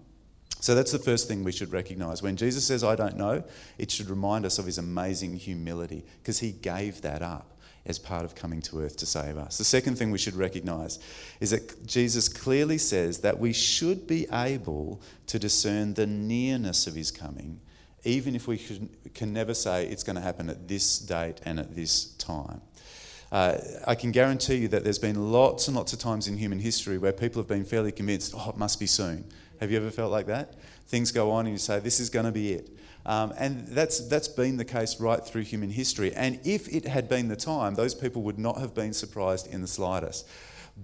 So 0.61 0.75
that's 0.75 0.91
the 0.91 0.99
first 0.99 1.27
thing 1.27 1.43
we 1.43 1.51
should 1.51 1.71
recognize. 1.71 2.21
When 2.21 2.35
Jesus 2.35 2.65
says, 2.65 2.83
I 2.83 2.95
don't 2.95 3.17
know, 3.17 3.43
it 3.77 3.91
should 3.91 4.09
remind 4.09 4.45
us 4.45 4.59
of 4.59 4.65
his 4.65 4.77
amazing 4.77 5.35
humility 5.37 6.05
because 6.21 6.39
he 6.39 6.51
gave 6.51 7.01
that 7.01 7.21
up 7.21 7.57
as 7.85 7.97
part 7.97 8.25
of 8.25 8.35
coming 8.35 8.61
to 8.61 8.81
earth 8.81 8.97
to 8.97 9.05
save 9.05 9.37
us. 9.37 9.57
The 9.57 9.63
second 9.63 9.97
thing 9.97 10.11
we 10.11 10.17
should 10.17 10.35
recognize 10.35 10.99
is 11.39 11.51
that 11.51 11.87
Jesus 11.87 12.27
clearly 12.27 12.77
says 12.77 13.19
that 13.19 13.39
we 13.39 13.53
should 13.53 14.05
be 14.05 14.27
able 14.33 15.01
to 15.27 15.39
discern 15.39 15.93
the 15.93 16.05
nearness 16.05 16.87
of 16.87 16.95
his 16.95 17.09
coming 17.09 17.61
even 18.03 18.35
if 18.35 18.47
we 18.47 18.57
can 19.13 19.33
never 19.33 19.53
say 19.53 19.85
it's 19.85 20.03
going 20.03 20.15
to 20.15 20.21
happen 20.21 20.49
at 20.49 20.67
this 20.67 20.99
date 20.99 21.41
and 21.45 21.59
at 21.59 21.75
this 21.75 22.05
time. 22.13 22.61
Uh, 23.31 23.57
I 23.85 23.95
can 23.95 24.11
guarantee 24.11 24.55
you 24.55 24.67
that 24.69 24.83
there's 24.83 24.99
been 24.99 25.31
lots 25.31 25.67
and 25.67 25.77
lots 25.77 25.93
of 25.93 25.99
times 25.99 26.27
in 26.27 26.37
human 26.37 26.59
history 26.59 26.97
where 26.97 27.11
people 27.11 27.41
have 27.41 27.47
been 27.47 27.65
fairly 27.65 27.91
convinced, 27.91 28.33
oh, 28.35 28.49
it 28.49 28.57
must 28.57 28.79
be 28.79 28.87
soon. 28.87 29.25
Have 29.59 29.71
you 29.71 29.77
ever 29.77 29.91
felt 29.91 30.11
like 30.11 30.25
that? 30.27 30.55
Things 30.87 31.11
go 31.11 31.29
on 31.31 31.45
and 31.45 31.53
you 31.53 31.59
say, 31.59 31.79
this 31.79 31.99
is 31.99 32.09
going 32.09 32.25
to 32.25 32.31
be 32.31 32.53
it. 32.53 32.69
Um, 33.05 33.33
and 33.37 33.67
that's, 33.67 34.07
that's 34.07 34.27
been 34.27 34.57
the 34.57 34.65
case 34.65 34.99
right 34.99 35.23
through 35.23 35.43
human 35.43 35.69
history. 35.69 36.13
And 36.13 36.39
if 36.43 36.67
it 36.73 36.85
had 36.85 37.07
been 37.07 37.27
the 37.27 37.35
time, 37.35 37.75
those 37.75 37.93
people 37.93 38.23
would 38.23 38.39
not 38.39 38.57
have 38.59 38.73
been 38.73 38.93
surprised 38.93 39.47
in 39.47 39.61
the 39.61 39.67
slightest. 39.67 40.27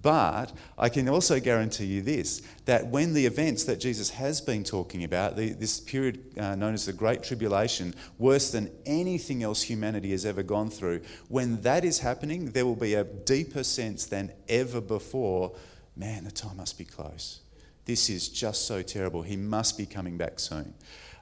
But 0.02 0.52
I 0.78 0.90
can 0.90 1.08
also 1.08 1.40
guarantee 1.40 1.86
you 1.86 2.02
this 2.02 2.42
that 2.66 2.88
when 2.88 3.14
the 3.14 3.25
events 3.25 3.64
that 3.66 3.80
Jesus 3.80 4.10
has 4.12 4.42
been 4.42 4.64
talking 4.64 5.04
about, 5.04 5.36
the, 5.36 5.54
this 5.54 5.80
period 5.80 6.38
uh, 6.38 6.56
known 6.56 6.74
as 6.74 6.86
the 6.86 6.94
Great 6.94 7.24
Tribulation, 7.24 7.94
worse 8.18 8.52
than 8.52 8.72
anything 8.86 9.44
else 9.44 9.62
humanity 9.62 10.12
has 10.12 10.25
ever 10.25 10.44
gone 10.44 10.70
through, 10.70 11.02
when 11.30 11.62
that 11.62 11.86
is 11.86 12.00
happening, 12.00 12.52
there 12.52 12.66
will 12.66 12.75
be 12.75 12.94
a 12.96 13.04
deeper 13.04 13.64
sense 13.64 14.06
than 14.06 14.32
ever 14.50 14.82
before 14.82 15.56
man, 15.96 16.24
the 16.24 16.32
time 16.32 16.58
must 16.58 16.78
be 16.78 16.86
close. 16.86 17.42
This 17.86 18.10
is 18.10 18.30
just 18.30 18.66
so 18.66 18.82
terrible. 18.82 19.22
He 19.22 19.38
must 19.38 19.78
be 19.78 19.86
coming 19.86 20.18
back 20.18 20.40
soon. 20.40 20.74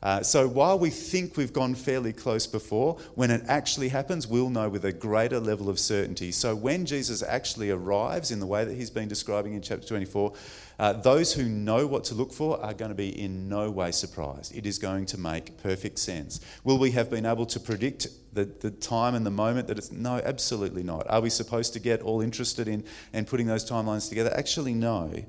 Uh, 0.04 0.22
so 0.22 0.50
while 0.50 0.78
we 0.78 0.90
think 0.90 1.38
we've 1.38 1.54
gone 1.54 1.74
fairly 1.74 2.12
close 2.12 2.46
before, 2.46 2.98
when 3.16 3.32
it 3.32 3.42
actually 3.48 3.88
happens, 3.88 4.28
we'll 4.28 4.50
know 4.50 4.68
with 4.68 4.84
a 4.84 4.92
greater 4.92 5.40
level 5.40 5.70
of 5.70 5.80
certainty. 5.80 6.30
So 6.30 6.54
when 6.54 6.86
Jesus 6.86 7.24
actually 7.24 7.72
arrives 7.72 8.30
in 8.30 8.42
the 8.42 8.46
way 8.46 8.66
that 8.66 8.76
he's 8.76 8.90
been 8.90 9.08
describing 9.08 9.54
in 9.54 9.62
chapter 9.62 9.88
24, 9.88 10.34
uh, 10.78 10.94
those 10.94 11.34
who 11.34 11.46
know 11.46 11.88
what 11.88 12.04
to 12.04 12.16
look 12.16 12.34
for 12.34 12.62
are 12.62 12.74
going 12.74 12.90
to 12.90 12.96
be 12.96 13.18
in 13.18 13.48
no 13.48 13.72
way 13.72 13.92
surprised. 13.92 14.54
It 14.54 14.66
is 14.66 14.78
going 14.78 15.06
to 15.08 15.18
make 15.18 15.58
perfect 15.64 16.00
sense. 16.00 16.42
Will 16.66 16.78
we 16.78 16.92
have 16.92 17.10
been 17.10 17.26
able 17.26 17.46
to 17.46 17.60
predict 17.60 18.08
the, 18.34 18.44
the 18.46 18.72
time 18.72 19.16
and 19.16 19.26
the 19.26 19.32
moment 19.32 19.68
that 19.68 19.78
it's 19.78 19.92
no, 19.92 20.20
absolutely 20.26 20.84
not. 20.84 21.08
Are 21.10 21.22
we 21.22 21.30
supposed 21.30 21.72
to 21.74 21.80
get 21.80 22.02
all 22.02 22.20
interested 22.20 22.68
in 22.68 22.84
and 23.14 23.28
putting 23.28 23.48
those 23.48 23.70
timelines 23.70 24.10
together? 24.10 24.34
Actually, 24.36 24.74
no. 24.74 25.24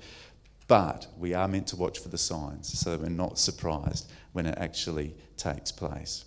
But 0.66 1.08
we 1.18 1.34
are 1.34 1.46
meant 1.46 1.66
to 1.68 1.76
watch 1.76 1.98
for 1.98 2.08
the 2.08 2.16
signs 2.16 2.78
so 2.78 2.92
that 2.92 3.00
we're 3.02 3.10
not 3.10 3.38
surprised 3.38 4.10
when 4.34 4.44
it 4.46 4.58
actually 4.58 5.14
takes 5.36 5.72
place. 5.72 6.26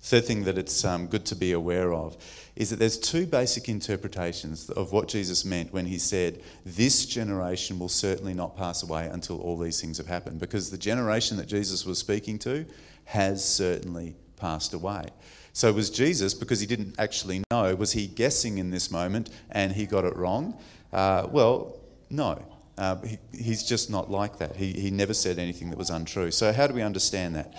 Third 0.00 0.24
thing 0.24 0.44
that 0.44 0.58
it's 0.58 0.84
um, 0.84 1.06
good 1.06 1.24
to 1.26 1.36
be 1.36 1.52
aware 1.52 1.92
of 1.92 2.16
is 2.56 2.70
that 2.70 2.78
there's 2.78 2.98
two 2.98 3.26
basic 3.26 3.68
interpretations 3.68 4.70
of 4.70 4.92
what 4.92 5.08
Jesus 5.08 5.44
meant 5.44 5.72
when 5.72 5.86
he 5.86 5.98
said, 5.98 6.42
This 6.64 7.06
generation 7.06 7.78
will 7.78 7.88
certainly 7.88 8.34
not 8.34 8.56
pass 8.56 8.82
away 8.82 9.06
until 9.06 9.40
all 9.40 9.56
these 9.56 9.80
things 9.80 9.98
have 9.98 10.06
happened. 10.06 10.40
Because 10.40 10.70
the 10.70 10.78
generation 10.78 11.36
that 11.38 11.46
Jesus 11.46 11.84
was 11.84 11.98
speaking 11.98 12.38
to 12.40 12.66
has 13.04 13.44
certainly 13.44 14.16
passed 14.36 14.74
away. 14.74 15.06
So 15.52 15.72
was 15.72 15.88
Jesus, 15.90 16.34
because 16.34 16.60
he 16.60 16.66
didn't 16.66 16.96
actually 16.98 17.42
know, 17.50 17.74
was 17.74 17.92
he 17.92 18.06
guessing 18.06 18.58
in 18.58 18.70
this 18.70 18.90
moment 18.90 19.30
and 19.50 19.72
he 19.72 19.86
got 19.86 20.04
it 20.04 20.16
wrong? 20.16 20.58
Uh, 20.92 21.28
well, 21.30 21.80
no. 22.10 22.44
Uh, 22.76 22.96
he, 23.02 23.18
he's 23.32 23.62
just 23.62 23.90
not 23.90 24.10
like 24.10 24.38
that. 24.38 24.56
He, 24.56 24.72
he 24.72 24.90
never 24.90 25.14
said 25.14 25.38
anything 25.38 25.70
that 25.70 25.78
was 25.78 25.90
untrue. 25.90 26.30
So, 26.30 26.52
how 26.52 26.66
do 26.66 26.74
we 26.74 26.82
understand 26.82 27.36
that? 27.36 27.54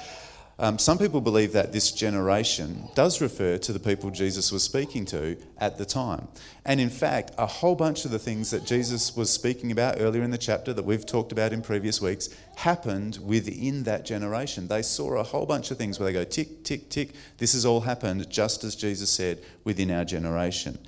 Um, 0.58 0.80
some 0.80 0.98
people 0.98 1.20
believe 1.20 1.52
that 1.52 1.74
this 1.74 1.92
generation 1.92 2.88
does 2.96 3.20
refer 3.20 3.58
to 3.58 3.74
the 3.74 3.80
people 3.80 4.10
Jesus 4.10 4.54
was 4.54 4.64
speaking 4.64 5.04
to 5.08 5.38
at 5.58 5.78
the 5.78 5.84
time. 5.84 6.30
And 6.64 6.80
in 6.80 6.90
fact, 6.90 7.32
a 7.38 7.46
whole 7.46 7.76
bunch 7.76 8.06
of 8.06 8.12
the 8.12 8.20
things 8.20 8.52
that 8.52 8.66
Jesus 8.66 9.18
was 9.18 9.30
speaking 9.30 9.70
about 9.72 10.00
earlier 10.00 10.24
in 10.24 10.32
the 10.32 10.38
chapter 10.38 10.72
that 10.72 10.86
we've 10.86 11.06
talked 11.06 11.34
about 11.34 11.52
in 11.52 11.62
previous 11.62 12.00
weeks 12.00 12.30
happened 12.56 13.20
within 13.22 13.84
that 13.84 14.06
generation. 14.06 14.70
They 14.70 14.82
saw 14.82 15.16
a 15.16 15.24
whole 15.24 15.46
bunch 15.46 15.72
of 15.72 15.78
things 15.78 16.00
where 16.00 16.08
they 16.08 16.14
go 16.14 16.24
tick, 16.24 16.64
tick, 16.64 16.90
tick. 16.90 17.16
This 17.38 17.52
has 17.52 17.66
all 17.66 17.82
happened 17.82 18.30
just 18.30 18.64
as 18.64 18.78
Jesus 18.78 19.10
said 19.10 19.44
within 19.66 19.92
our 19.92 20.06
generation. 20.06 20.80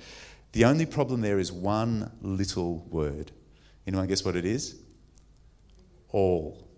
The 0.52 0.64
only 0.64 0.86
problem 0.86 1.20
there 1.20 1.38
is 1.38 1.52
one 1.52 2.10
little 2.22 2.86
word 2.88 3.32
Anyone 3.88 4.06
guess 4.06 4.22
what 4.22 4.36
it 4.36 4.44
is? 4.44 4.76
All. 6.10 6.68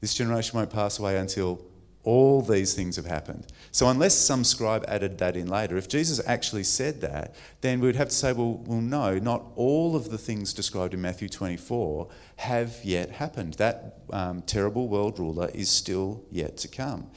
This 0.00 0.14
generation 0.14 0.58
won't 0.58 0.68
pass 0.68 0.98
away 0.98 1.16
until 1.16 1.64
all 2.02 2.42
these 2.42 2.74
things 2.74 2.96
have 2.96 3.06
happened. 3.06 3.46
So, 3.70 3.88
unless 3.88 4.16
some 4.16 4.42
scribe 4.42 4.84
added 4.88 5.18
that 5.18 5.36
in 5.36 5.46
later, 5.46 5.76
if 5.76 5.88
Jesus 5.88 6.20
actually 6.26 6.64
said 6.64 7.00
that, 7.02 7.36
then 7.60 7.78
we'd 7.78 7.94
have 7.94 8.08
to 8.08 8.14
say, 8.14 8.32
well, 8.32 8.64
well, 8.66 8.80
no, 8.80 9.18
not 9.18 9.44
all 9.54 9.94
of 9.94 10.10
the 10.10 10.18
things 10.18 10.52
described 10.52 10.92
in 10.92 11.00
Matthew 11.00 11.28
24 11.28 12.08
have 12.36 12.78
yet 12.82 13.10
happened. 13.10 13.54
That 13.54 13.98
um, 14.12 14.42
terrible 14.42 14.88
world 14.88 15.20
ruler 15.20 15.50
is 15.54 15.68
still 15.68 16.24
yet 16.32 16.56
to 16.58 16.68
come. 16.68 17.10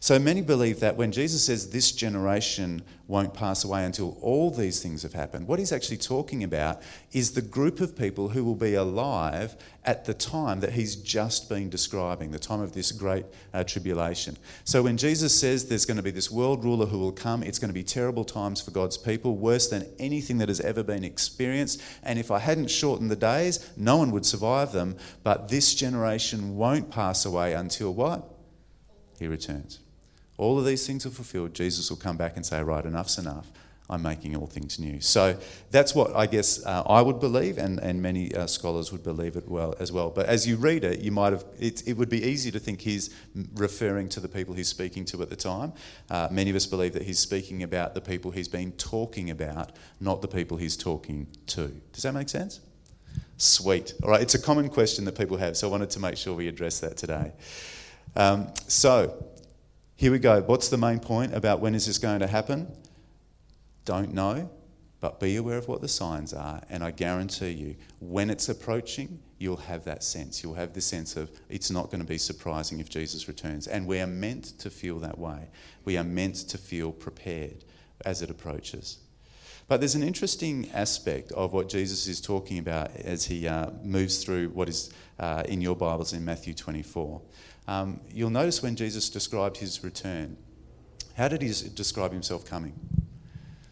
So 0.00 0.18
many 0.18 0.42
believe 0.42 0.80
that 0.80 0.96
when 0.96 1.10
Jesus 1.10 1.44
says 1.44 1.70
this 1.70 1.90
generation 1.90 2.82
won't 3.08 3.34
pass 3.34 3.64
away 3.64 3.84
until 3.84 4.16
all 4.20 4.50
these 4.50 4.80
things 4.80 5.02
have 5.02 5.12
happened, 5.12 5.48
what 5.48 5.58
he's 5.58 5.72
actually 5.72 5.96
talking 5.96 6.44
about 6.44 6.80
is 7.10 7.32
the 7.32 7.42
group 7.42 7.80
of 7.80 7.96
people 7.96 8.28
who 8.28 8.44
will 8.44 8.54
be 8.54 8.74
alive 8.74 9.56
at 9.84 10.04
the 10.04 10.14
time 10.14 10.60
that 10.60 10.72
he's 10.72 10.94
just 10.94 11.48
been 11.48 11.68
describing, 11.68 12.30
the 12.30 12.38
time 12.38 12.60
of 12.60 12.74
this 12.74 12.92
great 12.92 13.26
uh, 13.52 13.64
tribulation. 13.64 14.36
So 14.62 14.82
when 14.82 14.98
Jesus 14.98 15.38
says 15.38 15.66
there's 15.66 15.86
going 15.86 15.96
to 15.96 16.02
be 16.02 16.12
this 16.12 16.30
world 16.30 16.62
ruler 16.62 16.86
who 16.86 16.98
will 16.98 17.12
come, 17.12 17.42
it's 17.42 17.58
going 17.58 17.70
to 17.70 17.74
be 17.74 17.82
terrible 17.82 18.24
times 18.24 18.60
for 18.60 18.70
God's 18.70 18.98
people, 18.98 19.36
worse 19.36 19.68
than 19.68 19.84
anything 19.98 20.38
that 20.38 20.48
has 20.48 20.60
ever 20.60 20.84
been 20.84 21.02
experienced. 21.02 21.82
And 22.04 22.20
if 22.20 22.30
I 22.30 22.38
hadn't 22.38 22.70
shortened 22.70 23.10
the 23.10 23.16
days, 23.16 23.68
no 23.76 23.96
one 23.96 24.12
would 24.12 24.26
survive 24.26 24.70
them. 24.70 24.96
But 25.24 25.48
this 25.48 25.74
generation 25.74 26.56
won't 26.56 26.90
pass 26.90 27.24
away 27.24 27.54
until 27.54 27.92
what? 27.92 28.32
He 29.18 29.26
returns 29.26 29.80
all 30.38 30.58
of 30.58 30.64
these 30.64 30.86
things 30.86 31.04
are 31.04 31.10
fulfilled, 31.10 31.52
Jesus 31.52 31.90
will 31.90 31.98
come 31.98 32.16
back 32.16 32.36
and 32.36 32.46
say, 32.46 32.62
Right, 32.62 32.84
enough's 32.84 33.18
enough. 33.18 33.50
I'm 33.90 34.02
making 34.02 34.36
all 34.36 34.46
things 34.46 34.78
new. 34.78 35.00
So 35.00 35.38
that's 35.70 35.94
what 35.94 36.14
I 36.14 36.26
guess 36.26 36.64
uh, 36.66 36.82
I 36.86 37.00
would 37.00 37.20
believe, 37.20 37.56
and, 37.56 37.78
and 37.78 38.02
many 38.02 38.34
uh, 38.34 38.46
scholars 38.46 38.92
would 38.92 39.02
believe 39.02 39.34
it 39.34 39.48
well 39.48 39.74
as 39.80 39.90
well. 39.90 40.10
But 40.10 40.26
as 40.26 40.46
you 40.46 40.56
read 40.56 40.84
it, 40.84 41.00
you 41.00 41.10
might 41.10 41.32
have 41.32 41.44
it, 41.58 41.88
it 41.88 41.94
would 41.94 42.10
be 42.10 42.22
easy 42.22 42.50
to 42.50 42.58
think 42.58 42.82
he's 42.82 43.14
referring 43.54 44.10
to 44.10 44.20
the 44.20 44.28
people 44.28 44.54
he's 44.54 44.68
speaking 44.68 45.06
to 45.06 45.22
at 45.22 45.30
the 45.30 45.36
time. 45.36 45.72
Uh, 46.10 46.28
many 46.30 46.50
of 46.50 46.56
us 46.56 46.66
believe 46.66 46.92
that 46.92 47.02
he's 47.02 47.18
speaking 47.18 47.62
about 47.62 47.94
the 47.94 48.00
people 48.02 48.30
he's 48.30 48.48
been 48.48 48.72
talking 48.72 49.30
about, 49.30 49.72
not 50.00 50.20
the 50.20 50.28
people 50.28 50.58
he's 50.58 50.76
talking 50.76 51.26
to. 51.46 51.68
Does 51.94 52.02
that 52.02 52.12
make 52.12 52.28
sense? 52.28 52.60
Sweet. 53.38 53.94
All 54.02 54.10
right, 54.10 54.20
it's 54.20 54.34
a 54.34 54.42
common 54.42 54.68
question 54.68 55.06
that 55.06 55.16
people 55.16 55.38
have, 55.38 55.56
so 55.56 55.66
I 55.68 55.70
wanted 55.70 55.90
to 55.90 56.00
make 56.00 56.18
sure 56.18 56.34
we 56.34 56.48
address 56.48 56.80
that 56.80 56.98
today. 56.98 57.32
Um, 58.16 58.52
so, 58.66 59.24
here 59.98 60.12
we 60.12 60.20
go. 60.20 60.40
What's 60.42 60.68
the 60.68 60.76
main 60.76 61.00
point 61.00 61.34
about 61.34 61.58
when 61.58 61.74
is 61.74 61.86
this 61.88 61.98
going 61.98 62.20
to 62.20 62.28
happen? 62.28 62.72
Don't 63.84 64.14
know, 64.14 64.48
but 65.00 65.18
be 65.18 65.34
aware 65.34 65.58
of 65.58 65.66
what 65.66 65.80
the 65.80 65.88
signs 65.88 66.32
are. 66.32 66.62
And 66.70 66.84
I 66.84 66.92
guarantee 66.92 67.50
you, 67.50 67.74
when 67.98 68.30
it's 68.30 68.48
approaching, 68.48 69.18
you'll 69.38 69.56
have 69.56 69.84
that 69.86 70.04
sense. 70.04 70.40
You'll 70.40 70.54
have 70.54 70.72
the 70.72 70.80
sense 70.80 71.16
of 71.16 71.32
it's 71.48 71.68
not 71.72 71.86
going 71.86 72.00
to 72.00 72.06
be 72.06 72.16
surprising 72.16 72.78
if 72.78 72.88
Jesus 72.88 73.26
returns. 73.26 73.66
And 73.66 73.88
we 73.88 73.98
are 73.98 74.06
meant 74.06 74.56
to 74.60 74.70
feel 74.70 75.00
that 75.00 75.18
way. 75.18 75.48
We 75.84 75.96
are 75.96 76.04
meant 76.04 76.36
to 76.48 76.58
feel 76.58 76.92
prepared 76.92 77.64
as 78.04 78.22
it 78.22 78.30
approaches. 78.30 78.98
But 79.66 79.80
there's 79.80 79.96
an 79.96 80.04
interesting 80.04 80.70
aspect 80.72 81.32
of 81.32 81.52
what 81.52 81.68
Jesus 81.68 82.06
is 82.06 82.20
talking 82.20 82.58
about 82.58 82.94
as 82.94 83.24
he 83.24 83.48
uh, 83.48 83.70
moves 83.82 84.22
through 84.22 84.50
what 84.50 84.68
is 84.68 84.92
uh, 85.18 85.42
in 85.48 85.60
your 85.60 85.74
Bibles 85.74 86.12
in 86.12 86.24
Matthew 86.24 86.54
24. 86.54 87.20
Um, 87.68 88.00
you'll 88.10 88.30
notice 88.30 88.62
when 88.62 88.76
Jesus 88.76 89.10
described 89.10 89.58
his 89.58 89.84
return, 89.84 90.38
how 91.16 91.28
did 91.28 91.42
he 91.42 91.52
describe 91.74 92.12
himself 92.12 92.46
coming? 92.46 92.72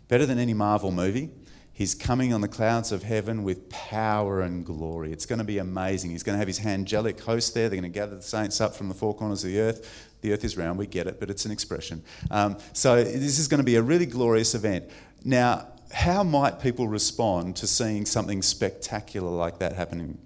Better 0.09 0.27
than 0.27 0.39
any 0.39 0.53
Marvel 0.53 0.93
movie. 0.93 1.31
He's 1.73 1.95
coming 1.95 2.33
on 2.33 2.43
the 2.43 2.49
clouds 2.49 2.93
of 2.93 3.03
heaven 3.03 3.43
with 3.43 3.71
power 3.71 4.43
and 4.43 4.65
glory. 4.65 5.13
It's 5.13 5.25
going 5.25 5.39
to 5.39 5.45
be 5.45 5.59
amazing. 5.59 6.11
He's 6.11 6.23
going 6.23 6.35
to 6.35 6.39
have 6.39 6.47
his 6.47 6.65
angelic 6.65 7.21
host 7.21 7.55
there. 7.55 7.71
They're 7.71 7.81
going 7.81 7.91
to 7.91 7.99
gather 7.99 8.17
the 8.17 8.23
saints 8.23 8.61
up 8.61 8.75
from 8.75 8.89
the 8.89 8.95
four 8.95 9.15
corners 9.15 9.45
of 9.45 9.51
the 9.51 9.61
earth. 9.61 10.15
The 10.21 10.33
earth 10.33 10.45
is 10.45 10.57
round, 10.57 10.79
we 10.79 10.87
get 10.87 11.07
it, 11.07 11.19
but 11.19 11.31
it's 11.31 11.45
an 11.45 11.51
expression. 11.51 12.03
Um, 12.31 12.59
so, 12.73 13.03
this 13.03 13.39
is 13.39 13.49
going 13.49 13.59
to 13.59 13.65
be 13.65 13.77
a 13.77 13.83
really 13.83 14.07
glorious 14.07 14.55
event. 14.55 14.91
Now, 15.25 15.69
how 15.93 16.23
might 16.23 16.61
people 16.61 16.89
respond 16.89 17.57
to 17.57 17.67
seeing 17.67 18.05
something 18.05 18.43
spectacular 18.43 19.31
like 19.31 19.59
that 19.59 19.75
happening? 19.75 20.19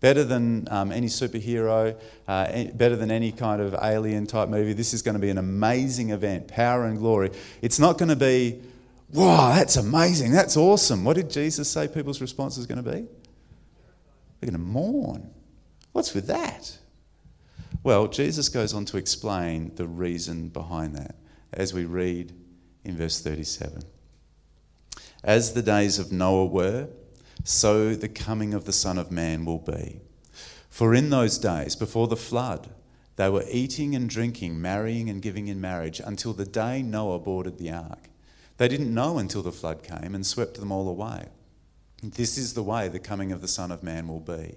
Better 0.00 0.24
than 0.24 0.68
um, 0.70 0.92
any 0.92 1.06
superhero, 1.06 1.98
uh, 2.28 2.64
better 2.74 2.96
than 2.96 3.10
any 3.10 3.32
kind 3.32 3.62
of 3.62 3.74
alien 3.82 4.26
type 4.26 4.48
movie. 4.48 4.74
This 4.74 4.92
is 4.92 5.02
going 5.02 5.14
to 5.14 5.20
be 5.20 5.30
an 5.30 5.38
amazing 5.38 6.10
event, 6.10 6.48
power 6.48 6.84
and 6.84 6.98
glory. 6.98 7.30
It's 7.62 7.78
not 7.78 7.96
going 7.96 8.10
to 8.10 8.16
be, 8.16 8.60
wow, 9.12 9.54
that's 9.54 9.76
amazing, 9.76 10.32
that's 10.32 10.56
awesome. 10.56 11.04
What 11.04 11.16
did 11.16 11.30
Jesus 11.30 11.70
say 11.70 11.88
people's 11.88 12.20
response 12.20 12.58
is 12.58 12.66
going 12.66 12.82
to 12.82 12.90
be? 12.90 13.06
They're 14.40 14.50
going 14.50 14.52
to 14.52 14.58
mourn. 14.58 15.30
What's 15.92 16.12
with 16.12 16.26
that? 16.26 16.76
Well, 17.82 18.08
Jesus 18.08 18.48
goes 18.48 18.74
on 18.74 18.84
to 18.86 18.98
explain 18.98 19.74
the 19.76 19.86
reason 19.86 20.48
behind 20.48 20.94
that 20.96 21.14
as 21.52 21.72
we 21.72 21.84
read 21.84 22.32
in 22.84 22.96
verse 22.96 23.20
37. 23.20 23.82
As 25.24 25.54
the 25.54 25.62
days 25.62 25.98
of 25.98 26.12
Noah 26.12 26.46
were, 26.46 26.88
so 27.48 27.94
the 27.94 28.08
coming 28.08 28.52
of 28.54 28.64
the 28.64 28.72
Son 28.72 28.98
of 28.98 29.12
Man 29.12 29.44
will 29.44 29.60
be. 29.60 30.00
For 30.68 30.92
in 30.96 31.10
those 31.10 31.38
days, 31.38 31.76
before 31.76 32.08
the 32.08 32.16
flood, 32.16 32.70
they 33.14 33.28
were 33.28 33.44
eating 33.48 33.94
and 33.94 34.10
drinking, 34.10 34.60
marrying 34.60 35.08
and 35.08 35.22
giving 35.22 35.46
in 35.46 35.60
marriage 35.60 36.00
until 36.04 36.32
the 36.32 36.44
day 36.44 36.82
Noah 36.82 37.20
boarded 37.20 37.58
the 37.58 37.70
ark. 37.70 38.08
They 38.56 38.66
didn't 38.66 38.92
know 38.92 39.18
until 39.18 39.42
the 39.42 39.52
flood 39.52 39.84
came 39.84 40.12
and 40.12 40.26
swept 40.26 40.58
them 40.58 40.72
all 40.72 40.88
away. 40.88 41.28
This 42.02 42.36
is 42.36 42.54
the 42.54 42.64
way 42.64 42.88
the 42.88 42.98
coming 42.98 43.30
of 43.30 43.42
the 43.42 43.48
Son 43.48 43.70
of 43.70 43.84
Man 43.84 44.08
will 44.08 44.18
be. 44.18 44.56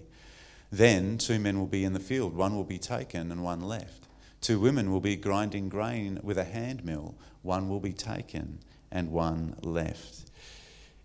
Then 0.71 1.19
two 1.19 1.37
men 1.37 1.59
will 1.59 1.67
be 1.67 1.83
in 1.83 1.93
the 1.93 1.99
field, 1.99 2.35
one 2.35 2.55
will 2.55 2.63
be 2.63 2.79
taken 2.79 3.31
and 3.31 3.43
one 3.43 3.61
left. 3.61 4.07
Two 4.41 4.59
women 4.59 4.91
will 4.91 4.99
be 4.99 5.15
grinding 5.15 5.69
grain 5.69 6.19
with 6.23 6.39
a 6.39 6.43
hand 6.43 6.83
mill, 6.83 7.13
one 7.43 7.69
will 7.69 7.79
be 7.79 7.93
taken 7.93 8.57
and 8.91 9.11
one 9.11 9.57
left. 9.61 10.31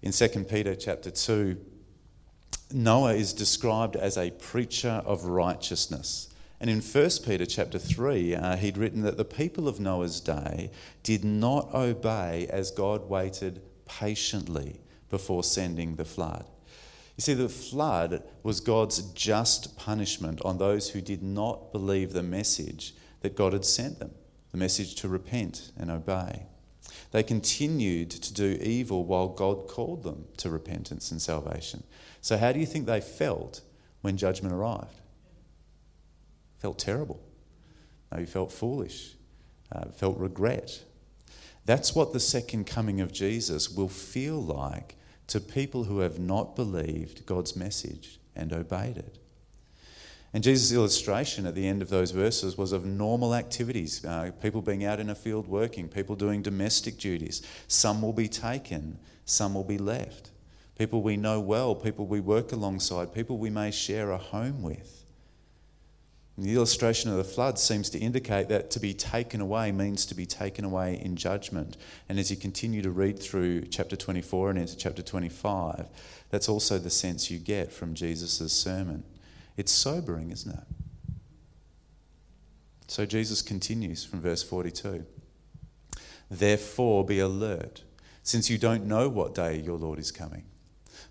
In 0.01 0.13
2 0.13 0.45
Peter 0.45 0.75
chapter 0.75 1.11
2, 1.11 1.57
Noah 2.73 3.15
is 3.15 3.33
described 3.33 3.97
as 3.97 4.17
a 4.17 4.31
preacher 4.31 5.03
of 5.05 5.25
righteousness. 5.25 6.29
And 6.61 6.71
in 6.71 6.81
1 6.81 7.11
Peter 7.27 7.47
chapter 7.47 7.79
3, 7.79 8.35
uh, 8.35 8.57
he'd 8.57 8.79
written 8.79 9.03
that 9.03 9.17
the 9.17 9.25
people 9.25 9.69
of 9.69 9.81
Noah's 9.81 10.21
day 10.21 10.71
did 11.03 11.25
not 11.25 11.75
obey 11.75 12.47
as 12.49 12.71
God 12.71 13.09
waited 13.09 13.61
patiently 13.87 14.81
before 15.11 15.45
sending 15.45 15.97
the 15.97 16.05
flood. 16.05 16.47
You 17.17 17.23
see, 17.23 17.35
the 17.35 17.49
flood 17.49 18.23
was 18.43 18.61
God's 18.61 19.03
just 19.13 19.77
punishment 19.77 20.41
on 20.45 20.59
those 20.59 20.91
who 20.91 21.01
did 21.01 21.23
not 21.23 21.71
believe 21.71 22.13
the 22.13 22.23
message 22.23 22.95
that 23.21 23.37
God 23.37 23.53
had 23.53 23.65
sent 23.65 23.99
them 23.99 24.13
the 24.55 24.59
message 24.59 24.95
to 24.95 25.09
repent 25.09 25.73
and 25.77 25.91
obey. 25.91 26.47
They 27.15 27.23
continued 27.23 28.11
to 28.11 28.35
do 28.35 28.59
evil 28.61 29.05
while 29.05 29.29
God 29.29 29.69
called 29.69 30.03
them 30.03 30.25
to 30.39 30.51
repentance 30.51 31.13
and 31.13 31.23
salvation. 31.23 31.85
So, 32.21 32.37
how 32.37 32.51
do 32.51 32.59
you 32.59 32.67
think 32.67 32.87
they 32.87 33.01
felt 33.01 33.61
when 34.03 34.17
judgment 34.17 34.53
arrived? 34.53 35.01
Felt 36.57 36.77
terrible. 36.77 37.21
Maybe 38.11 38.27
felt 38.27 38.51
foolish, 38.51 39.15
uh, 39.71 39.91
felt 39.91 40.19
regret. 40.19 40.83
That's 41.65 41.95
what 41.95 42.13
the 42.13 42.19
second 42.19 42.67
coming 42.67 43.01
of 43.01 43.13
Jesus 43.13 43.71
will 43.71 43.89
feel 43.89 44.43
like 44.43 44.97
to 45.29 45.39
people 45.39 45.85
who 45.85 46.01
have 46.01 46.19
not 46.19 46.57
believed 46.57 47.27
God's 47.27 47.55
message 47.55 48.19
and 48.35 48.53
obeyed 48.53 48.97
it. 48.97 49.19
And 50.35 50.43
Jesus' 50.43 50.73
illustration 50.73 51.47
at 51.47 51.55
the 51.55 51.69
end 51.69 51.81
of 51.81 51.91
those 51.91 52.11
verses 52.11 52.59
was 52.59 52.73
of 52.73 52.85
normal 52.85 53.37
activities 53.37 54.05
uh, 54.05 54.33
people 54.43 54.63
being 54.63 54.85
out 54.85 54.99
in 54.99 55.09
a 55.09 55.15
field 55.15 55.47
working, 55.47 55.89
people 55.89 56.17
doing 56.17 56.43
domestic 56.43 56.99
duties. 56.99 57.41
Some 57.69 58.03
will 58.03 58.13
be 58.13 58.27
taken, 58.27 58.99
some 59.25 59.55
will 59.55 59.63
be 59.63 59.79
left. 59.79 60.33
People 60.77 61.03
we 61.03 61.17
know 61.17 61.39
well, 61.39 61.77
people 61.77 62.07
we 62.07 62.19
work 62.19 62.51
alongside, 62.51 63.15
people 63.15 63.39
we 63.39 63.49
may 63.49 63.71
share 63.71 64.11
a 64.11 64.19
home 64.19 64.61
with. 64.61 65.05
And 66.37 66.45
the 66.45 66.57
illustration 66.57 67.13
of 67.13 67.17
the 67.17 67.23
flood 67.23 67.57
seems 67.57 67.89
to 67.91 67.99
indicate 68.01 68.49
that 68.49 68.73
to 68.73 68.81
be 68.81 68.93
taken 68.93 69.41
away 69.41 69.71
means 69.71 70.05
to 70.07 70.17
be 70.17 70.27
taken 70.27 70.65
away 70.65 71.01
in 71.01 71.15
judgment. 71.15 71.77
And 72.09 72.19
as 72.19 72.33
you 72.33 72.37
continue 72.37 72.83
to 72.83 72.91
read 72.91 73.21
through 73.21 73.67
chapter 73.67 73.95
24 73.95 74.51
and 74.51 74.59
into 74.59 74.77
chapter 74.77 75.01
25, 75.01 75.87
that's 76.31 76.49
also 76.49 76.81
the 76.81 76.91
sense 76.91 77.31
you 77.31 77.39
get 77.39 77.73
from 77.73 77.95
Jesus' 77.95 78.53
sermon. 78.53 79.05
It's 79.57 79.73
sobering, 79.73 80.31
isn't 80.31 80.53
it? 80.53 80.65
So 82.87 83.07
Jesus 83.07 83.43
continues 83.43 84.05
from 84.05 84.21
verse 84.21 84.43
42 84.43 85.07
Therefore, 86.31 87.05
be 87.05 87.19
alert, 87.19 87.83
since 88.23 88.51
you 88.51 88.59
don't 88.59 88.87
know 88.87 89.09
what 89.09 89.35
day 89.35 89.61
your 89.61 89.77
Lord 89.77 89.99
is 89.99 90.11
coming. 90.11 90.45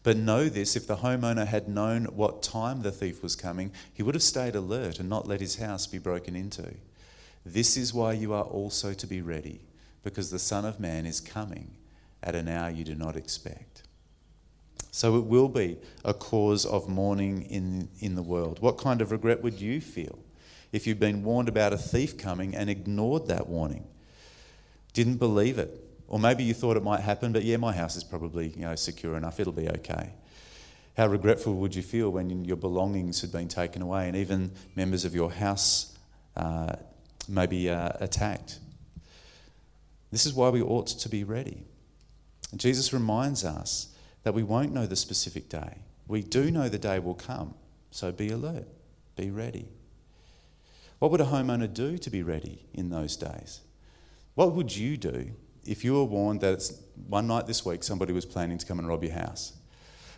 But 0.01 0.17
know 0.17 0.49
this 0.49 0.75
if 0.75 0.85
the 0.85 0.97
homeowner 0.97 1.47
had 1.47 1.67
known 1.69 2.05
what 2.05 2.43
time 2.43 2.81
the 2.81 2.91
thief 2.91 3.23
was 3.23 3.35
coming, 3.35 3.71
he 3.93 4.03
would 4.03 4.15
have 4.15 4.23
stayed 4.23 4.55
alert 4.55 4.99
and 4.99 5.07
not 5.07 5.27
let 5.27 5.39
his 5.39 5.57
house 5.57 5.87
be 5.87 5.97
broken 5.97 6.35
into. 6.35 6.75
This 7.45 7.77
is 7.77 7.93
why 7.93 8.13
you 8.13 8.33
are 8.33 8.43
also 8.43 8.93
to 8.93 9.07
be 9.07 9.21
ready, 9.21 9.61
because 10.03 10.29
the 10.29 10.39
Son 10.39 10.65
of 10.65 10.79
Man 10.79 11.05
is 11.05 11.21
coming 11.21 11.75
at 12.21 12.35
an 12.35 12.47
hour 12.47 12.69
you 12.69 12.83
do 12.83 12.95
not 12.95 13.15
expect. 13.15 13.83
So 14.95 15.17
it 15.17 15.25
will 15.25 15.49
be 15.49 15.77
a 16.05 16.13
cause 16.13 16.67
of 16.67 16.87
mourning 16.87 17.47
in, 17.49 17.89
in 17.99 18.13
the 18.13 18.21
world. 18.21 18.59
What 18.59 18.77
kind 18.77 19.01
of 19.01 19.11
regret 19.11 19.41
would 19.41 19.59
you 19.59 19.81
feel 19.81 20.19
if 20.71 20.85
you'd 20.85 20.99
been 20.99 21.23
warned 21.23 21.49
about 21.49 21.73
a 21.73 21.79
thief 21.79 22.15
coming 22.15 22.55
and 22.55 22.69
ignored 22.69 23.27
that 23.27 23.47
warning? 23.49 23.87
Didn't 24.93 25.17
believe 25.17 25.57
it? 25.57 25.83
Or 26.07 26.19
maybe 26.19 26.43
you 26.43 26.53
thought 26.53 26.77
it 26.77 26.83
might 26.83 26.99
happen, 26.99 27.33
but 27.33 27.43
yeah, 27.43 27.57
my 27.57 27.73
house 27.73 27.95
is 27.95 28.03
probably 28.03 28.49
you 28.49 28.61
know, 28.61 28.75
secure 28.75 29.17
enough, 29.17 29.39
it'll 29.39 29.51
be 29.51 29.67
okay. 29.67 30.11
How 30.95 31.07
regretful 31.07 31.55
would 31.55 31.73
you 31.73 31.81
feel 31.81 32.11
when 32.11 32.45
your 32.45 32.57
belongings 32.57 33.19
had 33.21 33.31
been 33.31 33.47
taken 33.47 33.81
away 33.81 34.07
and 34.07 34.15
even 34.15 34.51
members 34.75 35.05
of 35.05 35.15
your 35.15 35.31
house 35.31 35.97
uh, 36.37 36.75
maybe 37.27 37.67
uh, 37.67 37.93
attacked? 37.99 38.59
This 40.11 40.27
is 40.27 40.35
why 40.35 40.49
we 40.49 40.61
ought 40.61 40.85
to 40.85 41.09
be 41.09 41.23
ready. 41.23 41.63
And 42.51 42.59
Jesus 42.59 42.93
reminds 42.93 43.43
us 43.43 43.92
that 44.23 44.33
we 44.33 44.43
won't 44.43 44.73
know 44.73 44.85
the 44.85 44.95
specific 44.95 45.49
day. 45.49 45.77
We 46.07 46.21
do 46.21 46.51
know 46.51 46.69
the 46.69 46.77
day 46.77 46.99
will 46.99 47.13
come, 47.13 47.53
so 47.91 48.11
be 48.11 48.29
alert, 48.29 48.67
be 49.15 49.29
ready. 49.29 49.67
What 50.99 51.11
would 51.11 51.21
a 51.21 51.25
homeowner 51.25 51.71
do 51.71 51.97
to 51.97 52.09
be 52.09 52.23
ready 52.23 52.65
in 52.73 52.89
those 52.89 53.17
days? 53.17 53.61
What 54.35 54.53
would 54.53 54.75
you 54.75 54.97
do 54.97 55.31
if 55.65 55.83
you 55.83 55.93
were 55.93 56.03
warned 56.03 56.41
that 56.41 56.71
one 57.07 57.27
night 57.27 57.45
this 57.45 57.65
week 57.65 57.83
somebody 57.83 58.13
was 58.13 58.25
planning 58.25 58.57
to 58.57 58.65
come 58.65 58.79
and 58.79 58.87
rob 58.87 59.03
your 59.03 59.13
house? 59.13 59.53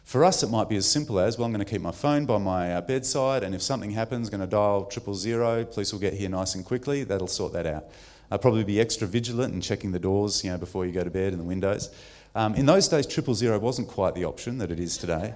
For 0.04 0.24
us, 0.24 0.44
it 0.44 0.52
might 0.52 0.70
be 0.70 0.76
as 0.76 0.90
simple 0.90 1.20
as, 1.20 1.38
well, 1.38 1.46
I'm 1.46 1.52
going 1.52 1.66
to 1.66 1.70
keep 1.70 1.82
my 1.82 1.92
phone 1.92 2.28
by 2.28 2.38
my 2.38 2.76
uh, 2.76 2.82
bedside, 2.82 3.42
and 3.42 3.56
if 3.56 3.64
something 3.64 3.90
happens, 3.90 4.28
I'm 4.28 4.38
going 4.38 4.48
to 4.48 4.56
dial 4.56 4.86
triple 4.86 5.16
zero. 5.16 5.66
Police 5.66 5.92
will 5.92 6.00
get 6.00 6.14
here 6.14 6.30
nice 6.30 6.54
and 6.54 6.64
quickly. 6.64 7.04
That'll 7.04 7.26
sort 7.26 7.54
that 7.54 7.66
out. 7.66 7.86
I'll 8.30 8.38
probably 8.38 8.64
be 8.64 8.80
extra 8.80 9.08
vigilant 9.08 9.54
and 9.54 9.64
checking 9.64 9.92
the 9.92 10.00
doors, 10.00 10.44
you 10.44 10.52
know, 10.52 10.58
before 10.60 10.86
you 10.86 10.92
go 10.92 11.04
to 11.04 11.10
bed 11.10 11.34
and 11.34 11.40
the 11.40 11.46
windows. 11.46 11.90
Um, 12.36 12.54
in 12.56 12.66
those 12.66 12.88
days, 12.90 13.08
triple 13.08 13.34
zero 13.34 13.58
wasn't 13.58 13.88
quite 13.88 14.14
the 14.14 14.26
option 14.26 14.58
that 14.58 14.70
it 14.70 14.80
is 14.80 14.98
today. 14.98 15.34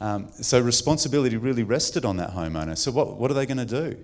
Um, 0.00 0.28
so 0.32 0.60
responsibility 0.60 1.36
really 1.36 1.62
rested 1.62 2.04
on 2.04 2.16
that 2.16 2.30
homeowner. 2.30 2.76
So 2.76 2.90
what, 2.90 3.18
what 3.18 3.30
are 3.30 3.34
they 3.34 3.46
going 3.46 3.58
to 3.58 3.90
do? 3.90 3.98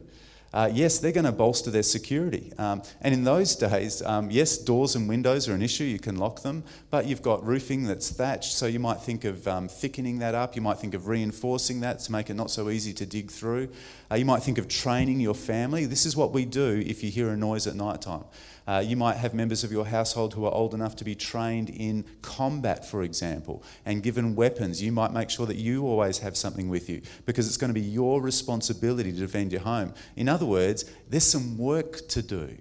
Uh, 0.52 0.70
yes, 0.72 0.98
they're 0.98 1.12
going 1.12 1.24
to 1.24 1.32
bolster 1.32 1.70
their 1.70 1.82
security. 1.82 2.52
Um, 2.56 2.82
and 3.02 3.12
in 3.12 3.24
those 3.24 3.54
days, 3.56 4.00
um, 4.02 4.30
yes, 4.30 4.56
doors 4.56 4.94
and 4.94 5.08
windows 5.08 5.48
are 5.48 5.54
an 5.54 5.60
issue, 5.60 5.84
you 5.84 5.98
can 5.98 6.16
lock 6.16 6.40
them, 6.40 6.64
but 6.90 7.06
you've 7.06 7.20
got 7.20 7.44
roofing 7.44 7.84
that's 7.84 8.10
thatched, 8.10 8.52
so 8.52 8.66
you 8.66 8.78
might 8.78 9.00
think 9.00 9.24
of 9.24 9.46
um, 9.46 9.68
thickening 9.68 10.20
that 10.20 10.34
up, 10.34 10.56
you 10.56 10.62
might 10.62 10.78
think 10.78 10.94
of 10.94 11.06
reinforcing 11.06 11.80
that 11.80 11.98
to 12.00 12.12
make 12.12 12.30
it 12.30 12.34
not 12.34 12.50
so 12.50 12.70
easy 12.70 12.94
to 12.94 13.04
dig 13.04 13.30
through. 13.30 13.68
Uh, 14.10 14.14
you 14.14 14.24
might 14.24 14.42
think 14.42 14.56
of 14.56 14.68
training 14.68 15.20
your 15.20 15.34
family. 15.34 15.84
This 15.84 16.06
is 16.06 16.16
what 16.16 16.32
we 16.32 16.44
do 16.44 16.82
if 16.86 17.04
you 17.04 17.10
hear 17.10 17.28
a 17.28 17.36
noise 17.36 17.66
at 17.66 17.74
night 17.74 18.00
time. 18.00 18.24
Uh, 18.66 18.82
you 18.84 18.96
might 18.96 19.16
have 19.16 19.34
members 19.34 19.64
of 19.64 19.72
your 19.72 19.86
household 19.86 20.34
who 20.34 20.44
are 20.44 20.52
old 20.52 20.74
enough 20.74 20.96
to 20.96 21.04
be 21.04 21.14
trained 21.14 21.70
in 21.70 22.04
combat, 22.22 22.84
for 22.84 23.02
example, 23.02 23.62
and 23.84 24.02
given 24.02 24.34
weapons. 24.34 24.82
You 24.82 24.92
might 24.92 25.12
make 25.12 25.30
sure 25.30 25.46
that 25.46 25.56
you 25.56 25.86
always 25.86 26.18
have 26.18 26.36
something 26.36 26.68
with 26.68 26.88
you 26.88 27.02
because 27.26 27.46
it's 27.46 27.56
going 27.56 27.68
to 27.68 27.74
be 27.74 27.86
your 27.86 28.20
responsibility 28.22 29.12
to 29.12 29.18
defend 29.18 29.52
your 29.52 29.62
home. 29.62 29.94
In 30.16 30.28
other 30.28 30.46
words, 30.46 30.84
there's 31.08 31.24
some 31.24 31.58
work 31.58 32.08
to 32.08 32.22
do. 32.22 32.56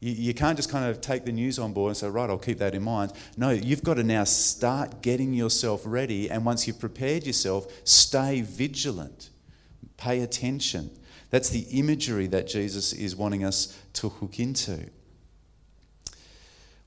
You, 0.00 0.12
you 0.12 0.34
can't 0.34 0.56
just 0.56 0.70
kind 0.70 0.86
of 0.86 1.00
take 1.00 1.24
the 1.24 1.32
news 1.32 1.58
on 1.58 1.72
board 1.72 1.90
and 1.90 1.96
say, 1.96 2.08
right, 2.08 2.28
I'll 2.28 2.38
keep 2.38 2.58
that 2.58 2.74
in 2.74 2.82
mind. 2.82 3.12
No, 3.36 3.50
you've 3.50 3.84
got 3.84 3.94
to 3.94 4.02
now 4.02 4.24
start 4.24 5.02
getting 5.02 5.34
yourself 5.34 5.82
ready. 5.84 6.30
And 6.30 6.44
once 6.44 6.66
you've 6.66 6.80
prepared 6.80 7.26
yourself, 7.26 7.70
stay 7.84 8.40
vigilant, 8.40 9.30
pay 10.00 10.20
attention. 10.20 10.90
That's 11.30 11.50
the 11.50 11.66
imagery 11.78 12.26
that 12.28 12.48
Jesus 12.48 12.92
is 12.92 13.14
wanting 13.14 13.44
us 13.44 13.78
to 13.94 14.08
hook 14.08 14.40
into. 14.40 14.90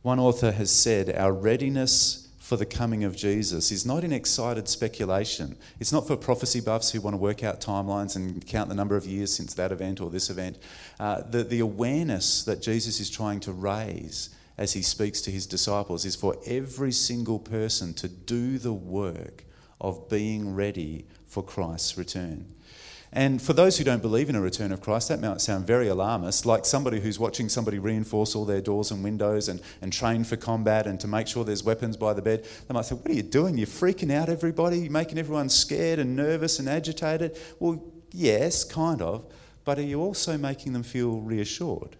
One 0.01 0.19
author 0.19 0.51
has 0.51 0.69
said, 0.69 1.15
Our 1.15 1.31
readiness 1.31 2.27
for 2.39 2.57
the 2.57 2.65
coming 2.65 3.05
of 3.05 3.15
Jesus 3.15 3.71
is 3.71 3.85
not 3.85 4.03
in 4.03 4.11
excited 4.11 4.67
speculation. 4.67 5.55
It's 5.79 5.93
not 5.93 6.05
for 6.05 6.17
prophecy 6.17 6.59
buffs 6.59 6.91
who 6.91 6.99
want 6.99 7.13
to 7.13 7.17
work 7.17 7.41
out 7.41 7.61
timelines 7.61 8.17
and 8.17 8.45
count 8.45 8.67
the 8.67 8.75
number 8.75 8.97
of 8.97 9.05
years 9.05 9.33
since 9.33 9.53
that 9.53 9.71
event 9.71 10.01
or 10.01 10.09
this 10.09 10.29
event. 10.29 10.57
Uh, 10.99 11.21
the, 11.21 11.45
the 11.45 11.61
awareness 11.61 12.43
that 12.43 12.61
Jesus 12.61 12.99
is 12.99 13.09
trying 13.09 13.39
to 13.41 13.53
raise 13.53 14.29
as 14.57 14.73
he 14.73 14.81
speaks 14.81 15.21
to 15.21 15.31
his 15.31 15.47
disciples 15.47 16.03
is 16.03 16.17
for 16.17 16.35
every 16.45 16.91
single 16.91 17.39
person 17.39 17.93
to 17.93 18.09
do 18.09 18.57
the 18.57 18.73
work 18.73 19.45
of 19.79 20.09
being 20.09 20.53
ready 20.53 21.05
for 21.25 21.43
Christ's 21.43 21.97
return. 21.97 22.53
And 23.15 23.39
for 23.39 23.53
those 23.53 23.77
who 23.77 23.83
don't 23.83 24.01
believe 24.01 24.27
in 24.27 24.35
a 24.35 24.41
return 24.41 24.71
of 24.71 24.81
Christ, 24.81 25.09
that 25.09 25.21
might 25.21 25.39
sound 25.39 25.67
very 25.67 25.87
alarmist, 25.87 26.47
like 26.47 26.65
somebody 26.65 26.99
who's 26.99 27.19
watching 27.19 27.47
somebody 27.47 27.77
reinforce 27.77 28.35
all 28.35 28.43
their 28.43 28.59
doors 28.59 28.89
and 28.89 29.03
windows 29.03 29.47
and, 29.47 29.61
and 29.83 29.93
train 29.93 30.23
for 30.23 30.35
combat 30.35 30.87
and 30.87 30.99
to 30.99 31.07
make 31.07 31.27
sure 31.27 31.45
there's 31.45 31.63
weapons 31.63 31.95
by 31.95 32.13
the 32.13 32.23
bed. 32.23 32.43
They 32.67 32.73
might 32.73 32.85
say, 32.85 32.95
What 32.95 33.11
are 33.11 33.13
you 33.13 33.21
doing? 33.21 33.55
You're 33.55 33.67
freaking 33.67 34.11
out 34.11 34.29
everybody? 34.29 34.79
You're 34.79 34.91
making 34.91 35.19
everyone 35.19 35.49
scared 35.49 35.99
and 35.99 36.15
nervous 36.15 36.57
and 36.57 36.67
agitated? 36.67 37.37
Well, 37.59 37.83
yes, 38.11 38.63
kind 38.63 38.99
of. 39.03 39.31
But 39.63 39.77
are 39.77 39.83
you 39.83 40.01
also 40.01 40.35
making 40.35 40.73
them 40.73 40.83
feel 40.83 41.19
reassured? 41.19 41.95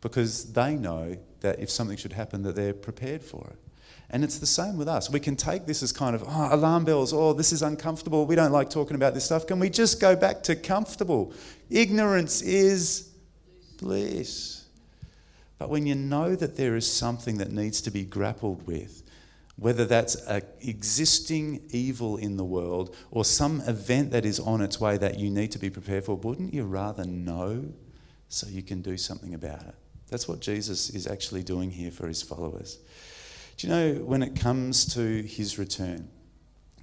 Because 0.00 0.54
they 0.54 0.74
know 0.74 1.18
that 1.40 1.60
if 1.60 1.68
something 1.68 1.98
should 1.98 2.14
happen, 2.14 2.42
that 2.44 2.56
they're 2.56 2.72
prepared 2.72 3.22
for 3.22 3.46
it. 3.50 3.65
And 4.10 4.22
it's 4.22 4.38
the 4.38 4.46
same 4.46 4.76
with 4.76 4.88
us. 4.88 5.10
We 5.10 5.18
can 5.18 5.34
take 5.34 5.66
this 5.66 5.82
as 5.82 5.92
kind 5.92 6.14
of, 6.14 6.22
oh, 6.26 6.48
alarm 6.54 6.84
bells, 6.84 7.12
oh, 7.12 7.32
this 7.32 7.52
is 7.52 7.62
uncomfortable. 7.62 8.24
We 8.24 8.36
don't 8.36 8.52
like 8.52 8.70
talking 8.70 8.94
about 8.94 9.14
this 9.14 9.24
stuff. 9.24 9.46
Can 9.46 9.58
we 9.58 9.68
just 9.68 10.00
go 10.00 10.14
back 10.14 10.42
to 10.44 10.54
comfortable? 10.54 11.32
Ignorance 11.70 12.40
is 12.40 13.10
bliss. 13.78 14.64
But 15.58 15.70
when 15.70 15.86
you 15.86 15.94
know 15.94 16.36
that 16.36 16.56
there 16.56 16.76
is 16.76 16.90
something 16.90 17.38
that 17.38 17.50
needs 17.50 17.80
to 17.82 17.90
be 17.90 18.04
grappled 18.04 18.66
with, 18.66 19.02
whether 19.56 19.86
that's 19.86 20.14
an 20.26 20.42
existing 20.60 21.62
evil 21.70 22.18
in 22.18 22.36
the 22.36 22.44
world 22.44 22.94
or 23.10 23.24
some 23.24 23.62
event 23.62 24.10
that 24.10 24.26
is 24.26 24.38
on 24.38 24.60
its 24.60 24.78
way 24.78 24.98
that 24.98 25.18
you 25.18 25.30
need 25.30 25.50
to 25.52 25.58
be 25.58 25.70
prepared 25.70 26.04
for, 26.04 26.14
wouldn't 26.14 26.52
you 26.52 26.64
rather 26.64 27.04
know 27.04 27.64
so 28.28 28.46
you 28.48 28.62
can 28.62 28.82
do 28.82 28.96
something 28.98 29.32
about 29.34 29.62
it? 29.62 29.74
That's 30.08 30.28
what 30.28 30.40
Jesus 30.40 30.90
is 30.90 31.06
actually 31.06 31.42
doing 31.42 31.70
here 31.70 31.90
for 31.90 32.06
his 32.06 32.22
followers. 32.22 32.78
Do 33.56 33.66
you 33.66 33.72
know 33.72 33.94
when 34.04 34.22
it 34.22 34.38
comes 34.38 34.84
to 34.94 35.22
his 35.22 35.58
return, 35.58 36.08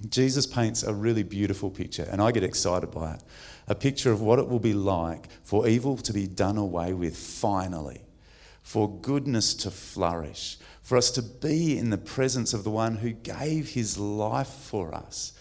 Jesus 0.08 0.46
paints 0.46 0.82
a 0.82 0.92
really 0.92 1.22
beautiful 1.22 1.70
picture, 1.70 2.06
and 2.10 2.20
I 2.20 2.32
get 2.32 2.42
excited 2.42 2.90
by 2.90 3.14
it. 3.14 3.22
A 3.68 3.76
picture 3.76 4.10
of 4.10 4.20
what 4.20 4.40
it 4.40 4.48
will 4.48 4.58
be 4.58 4.74
like 4.74 5.28
for 5.42 5.68
evil 5.68 5.96
to 5.98 6.12
be 6.12 6.26
done 6.26 6.58
away 6.58 6.92
with 6.92 7.16
finally, 7.16 8.02
for 8.60 8.90
goodness 8.90 9.54
to 9.54 9.70
flourish, 9.70 10.58
for 10.82 10.98
us 10.98 11.12
to 11.12 11.22
be 11.22 11.78
in 11.78 11.90
the 11.90 11.98
presence 11.98 12.52
of 12.52 12.64
the 12.64 12.70
one 12.70 12.96
who 12.96 13.10
gave 13.10 13.70
his 13.70 13.96
life 13.96 14.48
for 14.48 14.92
us, 14.92 15.32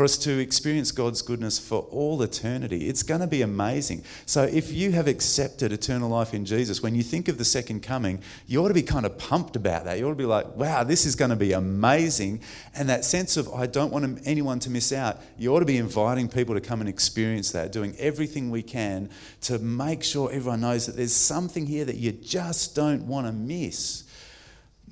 for 0.00 0.04
us 0.04 0.16
to 0.16 0.38
experience 0.38 0.92
God's 0.92 1.20
goodness 1.20 1.58
for 1.58 1.80
all 1.90 2.22
eternity. 2.22 2.88
It's 2.88 3.02
going 3.02 3.20
to 3.20 3.26
be 3.26 3.42
amazing. 3.42 4.02
So, 4.24 4.44
if 4.44 4.72
you 4.72 4.92
have 4.92 5.06
accepted 5.06 5.72
eternal 5.72 6.08
life 6.08 6.32
in 6.32 6.46
Jesus, 6.46 6.82
when 6.82 6.94
you 6.94 7.02
think 7.02 7.28
of 7.28 7.36
the 7.36 7.44
second 7.44 7.82
coming, 7.82 8.22
you 8.46 8.64
ought 8.64 8.68
to 8.68 8.72
be 8.72 8.80
kind 8.80 9.04
of 9.04 9.18
pumped 9.18 9.56
about 9.56 9.84
that. 9.84 9.98
You 9.98 10.06
ought 10.06 10.12
to 10.12 10.14
be 10.14 10.24
like, 10.24 10.56
wow, 10.56 10.84
this 10.84 11.04
is 11.04 11.16
going 11.16 11.28
to 11.28 11.36
be 11.36 11.52
amazing. 11.52 12.40
And 12.74 12.88
that 12.88 13.04
sense 13.04 13.36
of, 13.36 13.52
I 13.52 13.66
don't 13.66 13.92
want 13.92 14.22
anyone 14.24 14.58
to 14.60 14.70
miss 14.70 14.90
out, 14.90 15.20
you 15.36 15.54
ought 15.54 15.60
to 15.60 15.66
be 15.66 15.76
inviting 15.76 16.30
people 16.30 16.54
to 16.54 16.62
come 16.62 16.80
and 16.80 16.88
experience 16.88 17.52
that, 17.52 17.70
doing 17.70 17.94
everything 17.98 18.50
we 18.50 18.62
can 18.62 19.10
to 19.42 19.58
make 19.58 20.02
sure 20.02 20.32
everyone 20.32 20.62
knows 20.62 20.86
that 20.86 20.96
there's 20.96 21.14
something 21.14 21.66
here 21.66 21.84
that 21.84 21.96
you 21.96 22.12
just 22.12 22.74
don't 22.74 23.06
want 23.06 23.26
to 23.26 23.34
miss. 23.34 24.04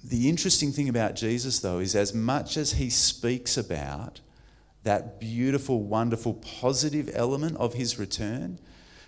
The 0.05 0.29
interesting 0.29 0.71
thing 0.71 0.91
about 0.91 1.17
Jesus, 1.17 1.61
though, 1.61 1.79
is 1.79 1.97
as 1.97 2.13
much 2.13 2.59
as 2.59 2.73
he 2.73 2.91
speaks 2.91 3.57
about 3.57 4.21
that 4.85 5.21
beautiful, 5.21 5.83
wonderful, 5.83 6.35
positive 6.35 7.11
element 7.13 7.57
of 7.57 7.75
his 7.75 7.99
return. 7.99 8.59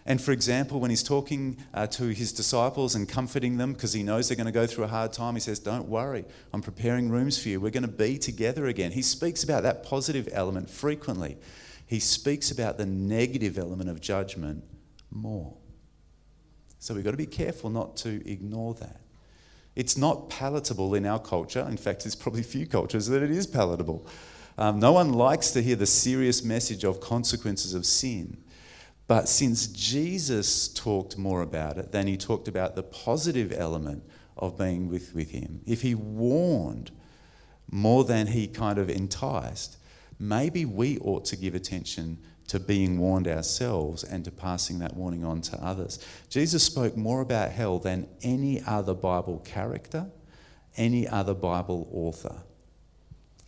And 0.07 0.21
for 0.21 0.33
example, 0.33 0.81
when 0.81 0.91
he's 0.91 1.03
talking 1.03 1.59
uh, 1.75 1.87
to 1.89 2.09
his 2.09 2.33
disciples 2.33 2.95
and 2.95 3.09
comforting 3.09 3.59
them 3.59 3.75
because 3.75 3.93
he 3.93 4.03
knows 4.03 4.29
they're 4.29 4.37
going 4.37 4.47
to 4.47 4.53
go 4.53 4.67
through 4.67 4.85
a 4.85 4.89
hard 4.89 5.13
time, 5.13 5.35
he 5.35 5.41
says, 5.41 5.59
Don't 5.59 5.89
worry, 5.89 6.25
I'm 6.53 6.63
preparing 6.63 7.11
rooms 7.11 7.41
for 7.41 7.49
you. 7.49 7.61
We're 7.61 7.71
going 7.71 7.83
to 7.83 7.89
be 7.89 8.19
together 8.19 8.67
again. 8.67 8.93
He 8.93 9.03
speaks 9.03 9.45
about 9.45 9.63
that 9.63 9.85
positive 9.85 10.29
element 10.33 10.71
frequently. 10.71 11.37
He 11.87 12.01
speaks 12.01 12.51
about 12.51 12.79
the 12.79 12.87
negative 12.87 13.59
element 13.59 13.91
of 13.91 14.01
judgment 14.01 14.65
more. 15.11 15.57
So 16.79 16.95
we've 16.95 17.05
got 17.05 17.11
to 17.11 17.17
be 17.17 17.27
careful 17.27 17.69
not 17.69 17.97
to 17.99 18.29
ignore 18.31 18.75
that. 18.75 19.01
It's 19.77 19.97
not 19.97 20.31
palatable 20.31 20.95
in 20.95 21.07
our 21.07 21.19
culture. 21.19 21.67
In 21.69 21.77
fact, 21.77 22.05
there's 22.05 22.15
probably 22.15 22.43
few 22.43 22.67
cultures 22.67 23.07
that 23.09 23.23
it 23.23 23.31
is 23.31 23.47
palatable. 23.47 24.07
Um, 24.59 24.79
no 24.79 24.93
one 24.93 25.13
likes 25.13 25.51
to 25.53 25.63
hear 25.63 25.77
the 25.77 25.87
serious 25.87 26.45
message 26.45 26.85
of 26.85 27.01
consequences 27.01 27.75
of 27.75 27.87
sin. 27.87 28.37
But 29.07 29.29
since 29.29 29.67
Jesus 29.67 30.69
talked 30.69 31.19
more 31.19 31.43
about 31.43 31.79
it 31.79 31.91
than 31.91 32.07
he 32.07 32.17
talked 32.17 32.47
about 32.47 32.77
the 32.77 32.83
positive 32.83 33.53
element 33.53 34.05
of 34.37 34.57
being 34.57 34.89
with, 34.89 35.15
with 35.15 35.31
him, 35.31 35.63
if 35.67 35.83
he 35.83 35.95
warned 35.95 36.93
more 37.71 38.05
than 38.05 38.29
he 38.29 38.47
kind 38.47 38.79
of 38.79 38.89
enticed, 38.89 39.79
maybe 40.19 40.65
we 40.65 40.99
ought 40.99 41.25
to 41.25 41.37
give 41.37 41.55
attention 41.55 42.19
to 42.51 42.59
being 42.59 42.99
warned 42.99 43.29
ourselves 43.29 44.03
and 44.03 44.25
to 44.25 44.31
passing 44.31 44.81
that 44.81 44.97
warning 44.97 45.25
on 45.25 45.41
to 45.41 45.57
others. 45.65 46.05
Jesus 46.29 46.65
spoke 46.65 46.97
more 46.97 47.21
about 47.21 47.53
hell 47.53 47.79
than 47.79 48.09
any 48.23 48.61
other 48.67 48.93
Bible 48.95 49.39
character, 49.41 50.07
any 50.77 51.07
other 51.07 51.35
Bible 51.35 51.89
author. 51.93 52.43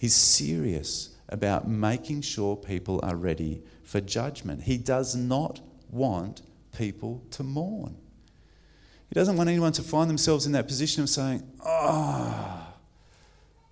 He's 0.03 0.17
serious 0.17 1.11
about 1.29 1.69
making 1.69 2.23
sure 2.23 2.57
people 2.57 2.99
are 3.05 3.15
ready 3.15 3.63
for 3.85 4.01
judgment. 4.01 4.65
He 4.65 4.77
does 4.77 5.15
not 5.15 5.61
want 5.93 6.43
people 6.77 7.23
to 7.31 7.45
mourn. 7.45 7.95
He 9.09 9.15
doesn't 9.15 9.37
want 9.37 9.49
anyone 9.49 9.71
to 9.75 9.83
find 9.83 10.11
themselves 10.11 10.45
in 10.45 10.51
that 10.53 10.67
position 10.67 11.05
of 11.05 11.09
saying, 11.09 11.45
oh, 11.65 12.67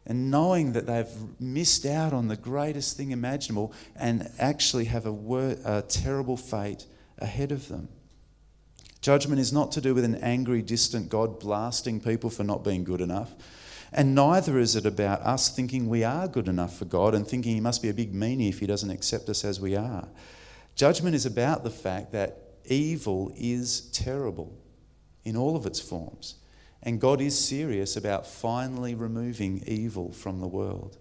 and 0.07 0.31
knowing 0.31 0.73
that 0.75 0.87
they've 0.87 1.41
missed 1.41 1.85
out 1.85 2.13
on 2.13 2.29
the 2.29 2.37
greatest 2.37 2.97
thing 2.97 3.11
imaginable 3.11 3.73
and 3.97 4.31
actually 4.39 4.85
have 4.85 5.07
a, 5.07 5.13
wor- 5.13 5.57
a 5.65 5.83
terrible 5.83 6.37
fate 6.37 6.87
ahead 7.19 7.51
of 7.51 7.67
them. 7.67 7.89
Judgment 9.01 9.41
is 9.41 9.53
not 9.53 9.73
to 9.73 9.81
do 9.81 9.97
with 9.97 10.05
an 10.05 10.15
angry, 10.15 10.63
distant 10.63 11.09
God 11.09 11.41
blasting 11.41 12.01
people 12.01 12.31
for 12.31 12.45
not 12.45 12.63
being 12.63 12.85
good 12.85 13.01
enough. 13.01 13.35
And 13.93 14.15
neither 14.15 14.59
is 14.59 14.77
it 14.77 14.87
about 14.87 15.21
us 15.23 15.49
thinking 15.49 15.89
we 15.89 16.05
are 16.05 16.29
good 16.29 16.49
enough 16.49 16.77
for 16.77 16.85
God 16.85 17.15
and 17.15 17.27
thinking 17.27 17.55
He 17.55 17.61
must 17.61 17.83
be 17.83 17.89
a 17.89 17.95
big 17.95 18.15
meanie 18.15 18.49
if 18.49 18.61
He 18.61 18.67
doesn't 18.67 18.91
accept 18.91 19.29
us 19.29 19.45
as 19.45 19.61
we 19.61 19.75
are. 19.75 20.09
Judgment 20.77 21.15
is 21.15 21.27
about 21.27 21.65
the 21.65 21.71
fact 21.71 22.13
that 22.13 22.39
evil 22.65 23.33
is 23.37 23.81
terrible 23.93 24.57
in 25.25 25.37
all 25.37 25.57
of 25.57 25.67
its 25.67 25.81
forms. 25.81 26.37
And 26.83 27.01
God 27.01 27.21
is 27.21 27.39
serious 27.39 27.97
about 27.97 28.27
finally 28.27 28.95
removing 28.95 29.63
evil 29.67 30.13
from 30.13 30.41
the 30.41 30.49
world. 30.49 30.97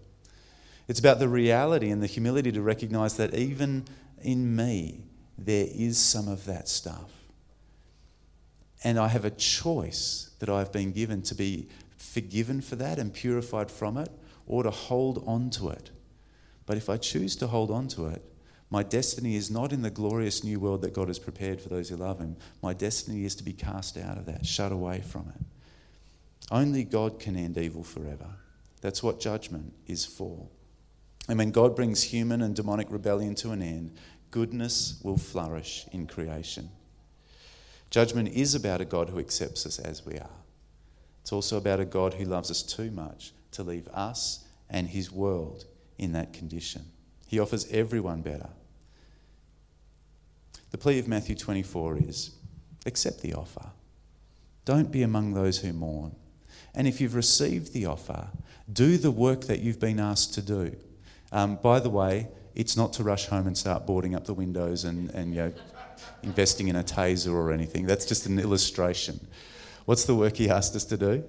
It's 0.88 1.00
about 1.00 1.20
the 1.20 1.28
reality 1.28 1.90
and 1.90 2.02
the 2.02 2.06
humility 2.06 2.50
to 2.52 2.60
recognize 2.60 3.16
that 3.16 3.32
even 3.34 3.84
in 4.20 4.54
me, 4.54 5.04
there 5.38 5.68
is 5.70 5.96
some 5.96 6.28
of 6.28 6.44
that 6.46 6.68
stuff. 6.68 7.10
And 8.82 8.98
I 8.98 9.08
have 9.08 9.24
a 9.24 9.30
choice 9.30 10.30
that 10.40 10.48
I've 10.48 10.72
been 10.72 10.92
given 10.92 11.22
to 11.22 11.34
be 11.34 11.68
forgiven 12.00 12.60
for 12.60 12.76
that 12.76 12.98
and 12.98 13.12
purified 13.12 13.70
from 13.70 13.96
it, 13.96 14.08
or 14.46 14.62
to 14.62 14.70
hold 14.70 15.22
on 15.26 15.50
to 15.50 15.68
it. 15.68 15.90
But 16.66 16.76
if 16.76 16.88
I 16.88 16.96
choose 16.96 17.36
to 17.36 17.46
hold 17.46 17.70
on 17.70 17.88
to 17.88 18.06
it, 18.06 18.24
my 18.70 18.82
destiny 18.82 19.36
is 19.36 19.50
not 19.50 19.72
in 19.72 19.82
the 19.82 19.90
glorious 19.90 20.44
new 20.44 20.60
world 20.60 20.82
that 20.82 20.94
God 20.94 21.08
has 21.08 21.18
prepared 21.18 21.60
for 21.60 21.68
those 21.68 21.88
who 21.88 21.96
love 21.96 22.20
Him. 22.20 22.36
My 22.62 22.72
destiny 22.72 23.24
is 23.24 23.34
to 23.36 23.44
be 23.44 23.52
cast 23.52 23.98
out 23.98 24.16
of 24.16 24.26
that, 24.26 24.46
shut 24.46 24.72
away 24.72 25.00
from 25.00 25.32
it. 25.34 25.44
Only 26.50 26.84
God 26.84 27.18
can 27.18 27.36
end 27.36 27.58
evil 27.58 27.82
forever. 27.82 28.26
That's 28.80 29.02
what 29.02 29.20
judgment 29.20 29.72
is 29.86 30.04
for. 30.04 30.48
And 31.28 31.38
when 31.38 31.50
God 31.50 31.76
brings 31.76 32.04
human 32.04 32.42
and 32.42 32.56
demonic 32.56 32.90
rebellion 32.90 33.34
to 33.36 33.50
an 33.50 33.62
end, 33.62 33.92
goodness 34.30 35.00
will 35.02 35.18
flourish 35.18 35.86
in 35.92 36.06
creation. 36.06 36.70
Judgment 37.90 38.28
is 38.28 38.54
about 38.54 38.80
a 38.80 38.84
God 38.84 39.10
who 39.10 39.18
accepts 39.18 39.66
us 39.66 39.78
as 39.78 40.06
we 40.06 40.14
are. 40.14 40.39
It's 41.30 41.32
also 41.32 41.58
about 41.58 41.78
a 41.78 41.84
God 41.84 42.14
who 42.14 42.24
loves 42.24 42.50
us 42.50 42.60
too 42.60 42.90
much 42.90 43.30
to 43.52 43.62
leave 43.62 43.86
us 43.94 44.44
and 44.68 44.88
his 44.88 45.12
world 45.12 45.64
in 45.96 46.10
that 46.10 46.32
condition. 46.32 46.86
He 47.28 47.38
offers 47.38 47.70
everyone 47.70 48.22
better. 48.22 48.48
The 50.72 50.78
plea 50.78 50.98
of 50.98 51.06
Matthew 51.06 51.36
24 51.36 51.98
is 51.98 52.32
accept 52.84 53.20
the 53.20 53.32
offer. 53.34 53.66
Don't 54.64 54.90
be 54.90 55.04
among 55.04 55.34
those 55.34 55.58
who 55.58 55.72
mourn. 55.72 56.16
And 56.74 56.88
if 56.88 57.00
you've 57.00 57.14
received 57.14 57.74
the 57.74 57.86
offer, 57.86 58.30
do 58.72 58.96
the 58.96 59.12
work 59.12 59.42
that 59.42 59.60
you've 59.60 59.78
been 59.78 60.00
asked 60.00 60.34
to 60.34 60.42
do. 60.42 60.74
Um, 61.30 61.60
by 61.62 61.78
the 61.78 61.90
way, 61.90 62.26
it's 62.56 62.76
not 62.76 62.92
to 62.94 63.04
rush 63.04 63.26
home 63.26 63.46
and 63.46 63.56
start 63.56 63.86
boarding 63.86 64.16
up 64.16 64.24
the 64.24 64.34
windows 64.34 64.82
and, 64.82 65.10
and 65.10 65.32
you 65.32 65.42
know, 65.42 65.52
investing 66.24 66.66
in 66.66 66.74
a 66.74 66.82
taser 66.82 67.32
or 67.32 67.52
anything. 67.52 67.86
That's 67.86 68.04
just 68.04 68.26
an 68.26 68.40
illustration. 68.40 69.28
What's 69.90 70.04
the 70.04 70.14
work 70.14 70.36
he 70.36 70.48
asked 70.48 70.76
us 70.76 70.84
to 70.84 70.96
do? 70.96 71.24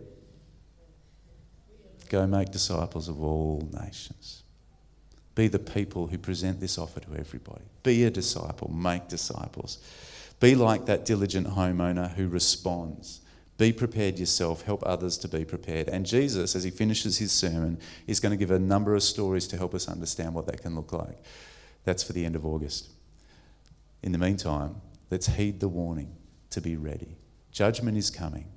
Go 2.10 2.28
make 2.28 2.52
disciples 2.52 3.10
of 3.10 3.24
all 3.24 3.68
nations. 3.74 4.44
Be 5.34 5.48
the 5.48 5.58
people 5.58 6.06
who 6.06 6.20
present 6.20 6.60
this 6.60 6.78
offer 6.78 7.00
to 7.00 7.16
everybody. 7.18 7.64
Be 7.82 8.04
a 8.04 8.12
disciple, 8.12 8.70
make 8.72 9.08
disciples. 9.08 9.80
Be 10.40 10.54
like 10.54 10.86
that 10.86 11.06
diligent 11.06 11.48
homeowner 11.48 12.14
who 12.14 12.28
responds. 12.28 13.22
Be 13.58 13.74
prepared 13.74 14.20
yourself, 14.20 14.62
help 14.62 14.84
others 14.86 15.18
to 15.18 15.28
be 15.28 15.44
prepared. 15.44 15.88
And 15.90 16.06
Jesus, 16.06 16.56
as 16.56 16.64
he 16.64 16.70
finishes 16.70 17.18
his 17.18 17.32
sermon, 17.32 17.80
is 18.06 18.20
going 18.20 18.30
to 18.30 18.38
give 18.38 18.52
a 18.52 18.60
number 18.60 18.94
of 18.94 19.02
stories 19.02 19.48
to 19.48 19.58
help 19.58 19.74
us 19.74 19.88
understand 19.88 20.36
what 20.36 20.46
that 20.46 20.62
can 20.62 20.76
look 20.76 20.94
like. 20.94 21.18
That's 21.84 22.04
for 22.04 22.14
the 22.14 22.26
end 22.26 22.36
of 22.36 22.46
August. 22.46 22.92
In 24.04 24.12
the 24.12 24.20
meantime, 24.20 24.82
let's 25.10 25.30
heed 25.30 25.62
the 25.62 25.68
warning 25.68 26.16
to 26.52 26.62
be 26.62 26.76
ready. 26.78 27.18
Judgment 27.52 27.98
is 27.98 28.10
coming. 28.10 28.51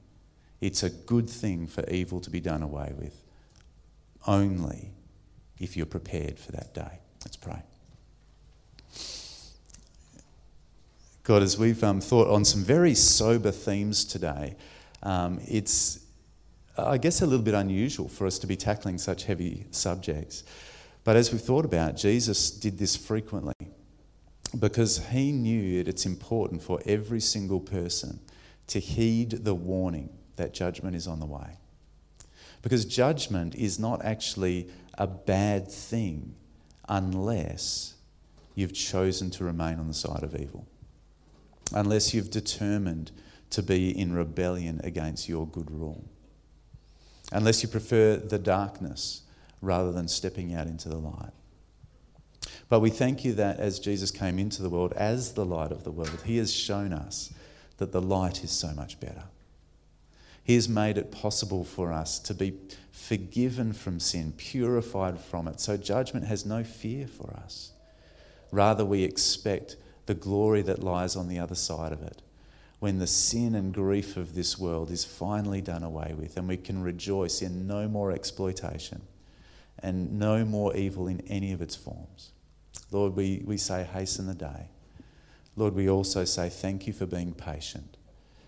It's 0.64 0.83
a 0.83 0.88
good 0.88 1.29
thing 1.29 1.66
for 1.66 1.87
evil 1.90 2.20
to 2.22 2.31
be 2.31 2.40
done 2.40 2.62
away 2.62 2.94
with, 2.98 3.22
only 4.27 4.92
if 5.59 5.77
you're 5.77 5.85
prepared 5.85 6.38
for 6.38 6.53
that 6.53 6.72
day. 6.72 7.00
Let's 7.22 7.37
pray. 7.37 7.62
God, 11.22 11.42
as 11.42 11.59
we've 11.59 11.85
um, 11.85 12.00
thought 12.00 12.29
on 12.29 12.46
some 12.46 12.62
very 12.62 12.94
sober 12.94 13.50
themes 13.50 14.07
today, 14.07 14.57
um, 15.03 15.38
it's, 15.46 16.00
I 16.79 16.96
guess, 16.96 17.20
a 17.20 17.27
little 17.27 17.44
bit 17.44 17.53
unusual 17.53 18.09
for 18.09 18.27
us 18.27 18.38
to 18.38 18.46
be 18.46 18.57
tackling 18.57 18.96
such 18.96 19.24
heavy 19.24 19.66
subjects. 19.70 20.44
But 21.05 21.16
as 21.16 21.31
we've 21.31 21.42
thought 21.42 21.66
about, 21.66 21.98
Jesus 21.98 22.50
did 22.50 22.79
this 22.79 22.96
frequently 22.96 23.53
because 24.59 25.09
he 25.09 25.31
knew 25.31 25.85
that 25.85 25.90
it's 25.90 26.07
important 26.07 26.62
for 26.62 26.81
every 26.87 27.20
single 27.20 27.61
person 27.61 28.20
to 28.68 28.81
heed 28.81 29.44
the 29.44 29.55
warning 29.55 30.09
that 30.36 30.54
judgment 30.54 30.96
is 30.96 31.06
on 31.06 31.20
the 31.20 31.26
way. 31.26 31.58
Because 32.62 32.84
judgment 32.84 33.54
is 33.54 33.78
not 33.78 34.04
actually 34.04 34.68
a 34.96 35.06
bad 35.06 35.70
thing 35.70 36.34
unless 36.88 37.94
you've 38.54 38.72
chosen 38.72 39.30
to 39.30 39.44
remain 39.44 39.78
on 39.78 39.88
the 39.88 39.94
side 39.94 40.22
of 40.22 40.34
evil, 40.34 40.66
unless 41.72 42.14
you've 42.14 42.30
determined 42.30 43.10
to 43.50 43.62
be 43.62 43.90
in 43.90 44.12
rebellion 44.12 44.80
against 44.82 45.28
your 45.28 45.46
good 45.46 45.70
rule, 45.70 46.04
unless 47.32 47.62
you 47.62 47.68
prefer 47.68 48.16
the 48.16 48.38
darkness 48.38 49.22
rather 49.60 49.92
than 49.92 50.08
stepping 50.08 50.54
out 50.54 50.66
into 50.66 50.88
the 50.88 50.98
light. 50.98 51.32
But 52.68 52.80
we 52.80 52.90
thank 52.90 53.24
you 53.24 53.34
that 53.34 53.60
as 53.60 53.78
Jesus 53.78 54.10
came 54.10 54.38
into 54.38 54.62
the 54.62 54.70
world 54.70 54.92
as 54.94 55.34
the 55.34 55.44
light 55.44 55.70
of 55.70 55.84
the 55.84 55.90
world, 55.90 56.22
he 56.24 56.38
has 56.38 56.52
shown 56.52 56.92
us 56.92 57.32
that 57.76 57.92
the 57.92 58.02
light 58.02 58.42
is 58.42 58.50
so 58.50 58.68
much 58.68 59.00
better. 59.00 59.24
He 60.44 60.54
has 60.54 60.68
made 60.68 60.96
it 60.98 61.11
possible 61.11 61.64
for 61.64 61.92
us 61.92 62.18
to 62.20 62.35
be 62.35 62.54
forgiven 62.92 63.72
from 63.72 63.98
sin, 63.98 64.33
purified 64.37 65.18
from 65.18 65.48
it, 65.48 65.59
so 65.59 65.76
judgment 65.76 66.26
has 66.26 66.46
no 66.46 66.62
fear 66.62 67.07
for 67.09 67.33
us. 67.35 67.72
Rather, 68.52 68.85
we 68.85 69.02
expect 69.02 69.76
the 70.07 70.14
glory 70.14 70.62
that 70.62 70.85
lies 70.85 71.16
on 71.16 71.28
the 71.28 71.38
other 71.38 71.54
side 71.54 71.92
of 71.92 72.02
it 72.02 72.22
when 72.78 72.98
the 72.98 73.07
sin 73.07 73.54
and 73.54 73.72
grief 73.72 74.18
of 74.18 74.35
this 74.35 74.59
world 74.59 74.90
is 74.90 75.07
finally 75.07 75.62
done 75.62 75.83
away 75.83 76.14
with 76.14 76.37
and 76.37 76.46
we 76.46 76.59
can 76.59 76.83
rejoice 76.83 77.40
in 77.40 77.66
no 77.66 77.88
more 77.88 78.12
exploitation 78.12 79.00
and 79.78 80.18
no 80.18 80.44
more 80.44 80.76
evil 80.76 81.09
in 81.09 81.22
any 81.22 81.50
of 81.50 81.62
its 81.62 81.74
forms. 81.74 82.33
Lord, 82.90 83.16
we, 83.16 83.42
we 83.46 83.57
say, 83.57 83.85
hasten 83.85 84.26
the 84.26 84.35
day. 84.35 84.68
Lord, 85.57 85.74
we 85.74 85.88
also 85.88 86.24
say, 86.24 86.50
thank 86.50 86.87
you 86.87 86.92
for 86.92 87.07
being 87.07 87.33
patient 87.33 87.96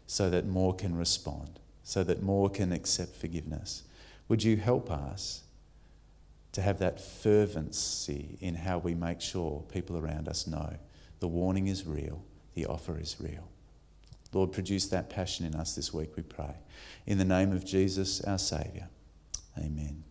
so 0.07 0.29
that 0.29 0.47
more 0.47 0.75
can 0.75 0.95
respond, 0.97 1.59
so 1.87 2.03
that 2.03 2.21
more 2.21 2.51
can 2.51 2.73
accept 2.73 3.15
forgiveness. 3.15 3.85
Would 4.27 4.43
you 4.43 4.57
help 4.57 4.91
us 4.91 5.45
to 6.51 6.61
have 6.61 6.81
that 6.81 7.01
fervency 7.01 8.37
in 8.41 8.57
how 8.57 8.79
we 8.79 8.93
make 8.93 9.21
sure 9.21 9.63
people 9.73 9.97
around 9.97 10.27
us 10.27 10.49
know 10.49 10.79
the 11.21 11.29
warning 11.29 11.69
is 11.69 11.87
real, 11.87 12.25
the 12.55 12.67
offer 12.67 12.99
is 12.99 13.15
real? 13.21 13.49
Lord, 14.33 14.51
produce 14.51 14.87
that 14.87 15.09
passion 15.09 15.47
in 15.47 15.55
us 15.55 15.77
this 15.77 15.95
week, 15.95 16.17
we 16.17 16.25
pray. 16.25 16.57
In 17.07 17.19
the 17.19 17.25
name 17.25 17.53
of 17.53 17.65
Jesus, 17.65 18.21
our 18.23 18.39
Saviour. 18.39 18.89
Amen. 19.57 20.06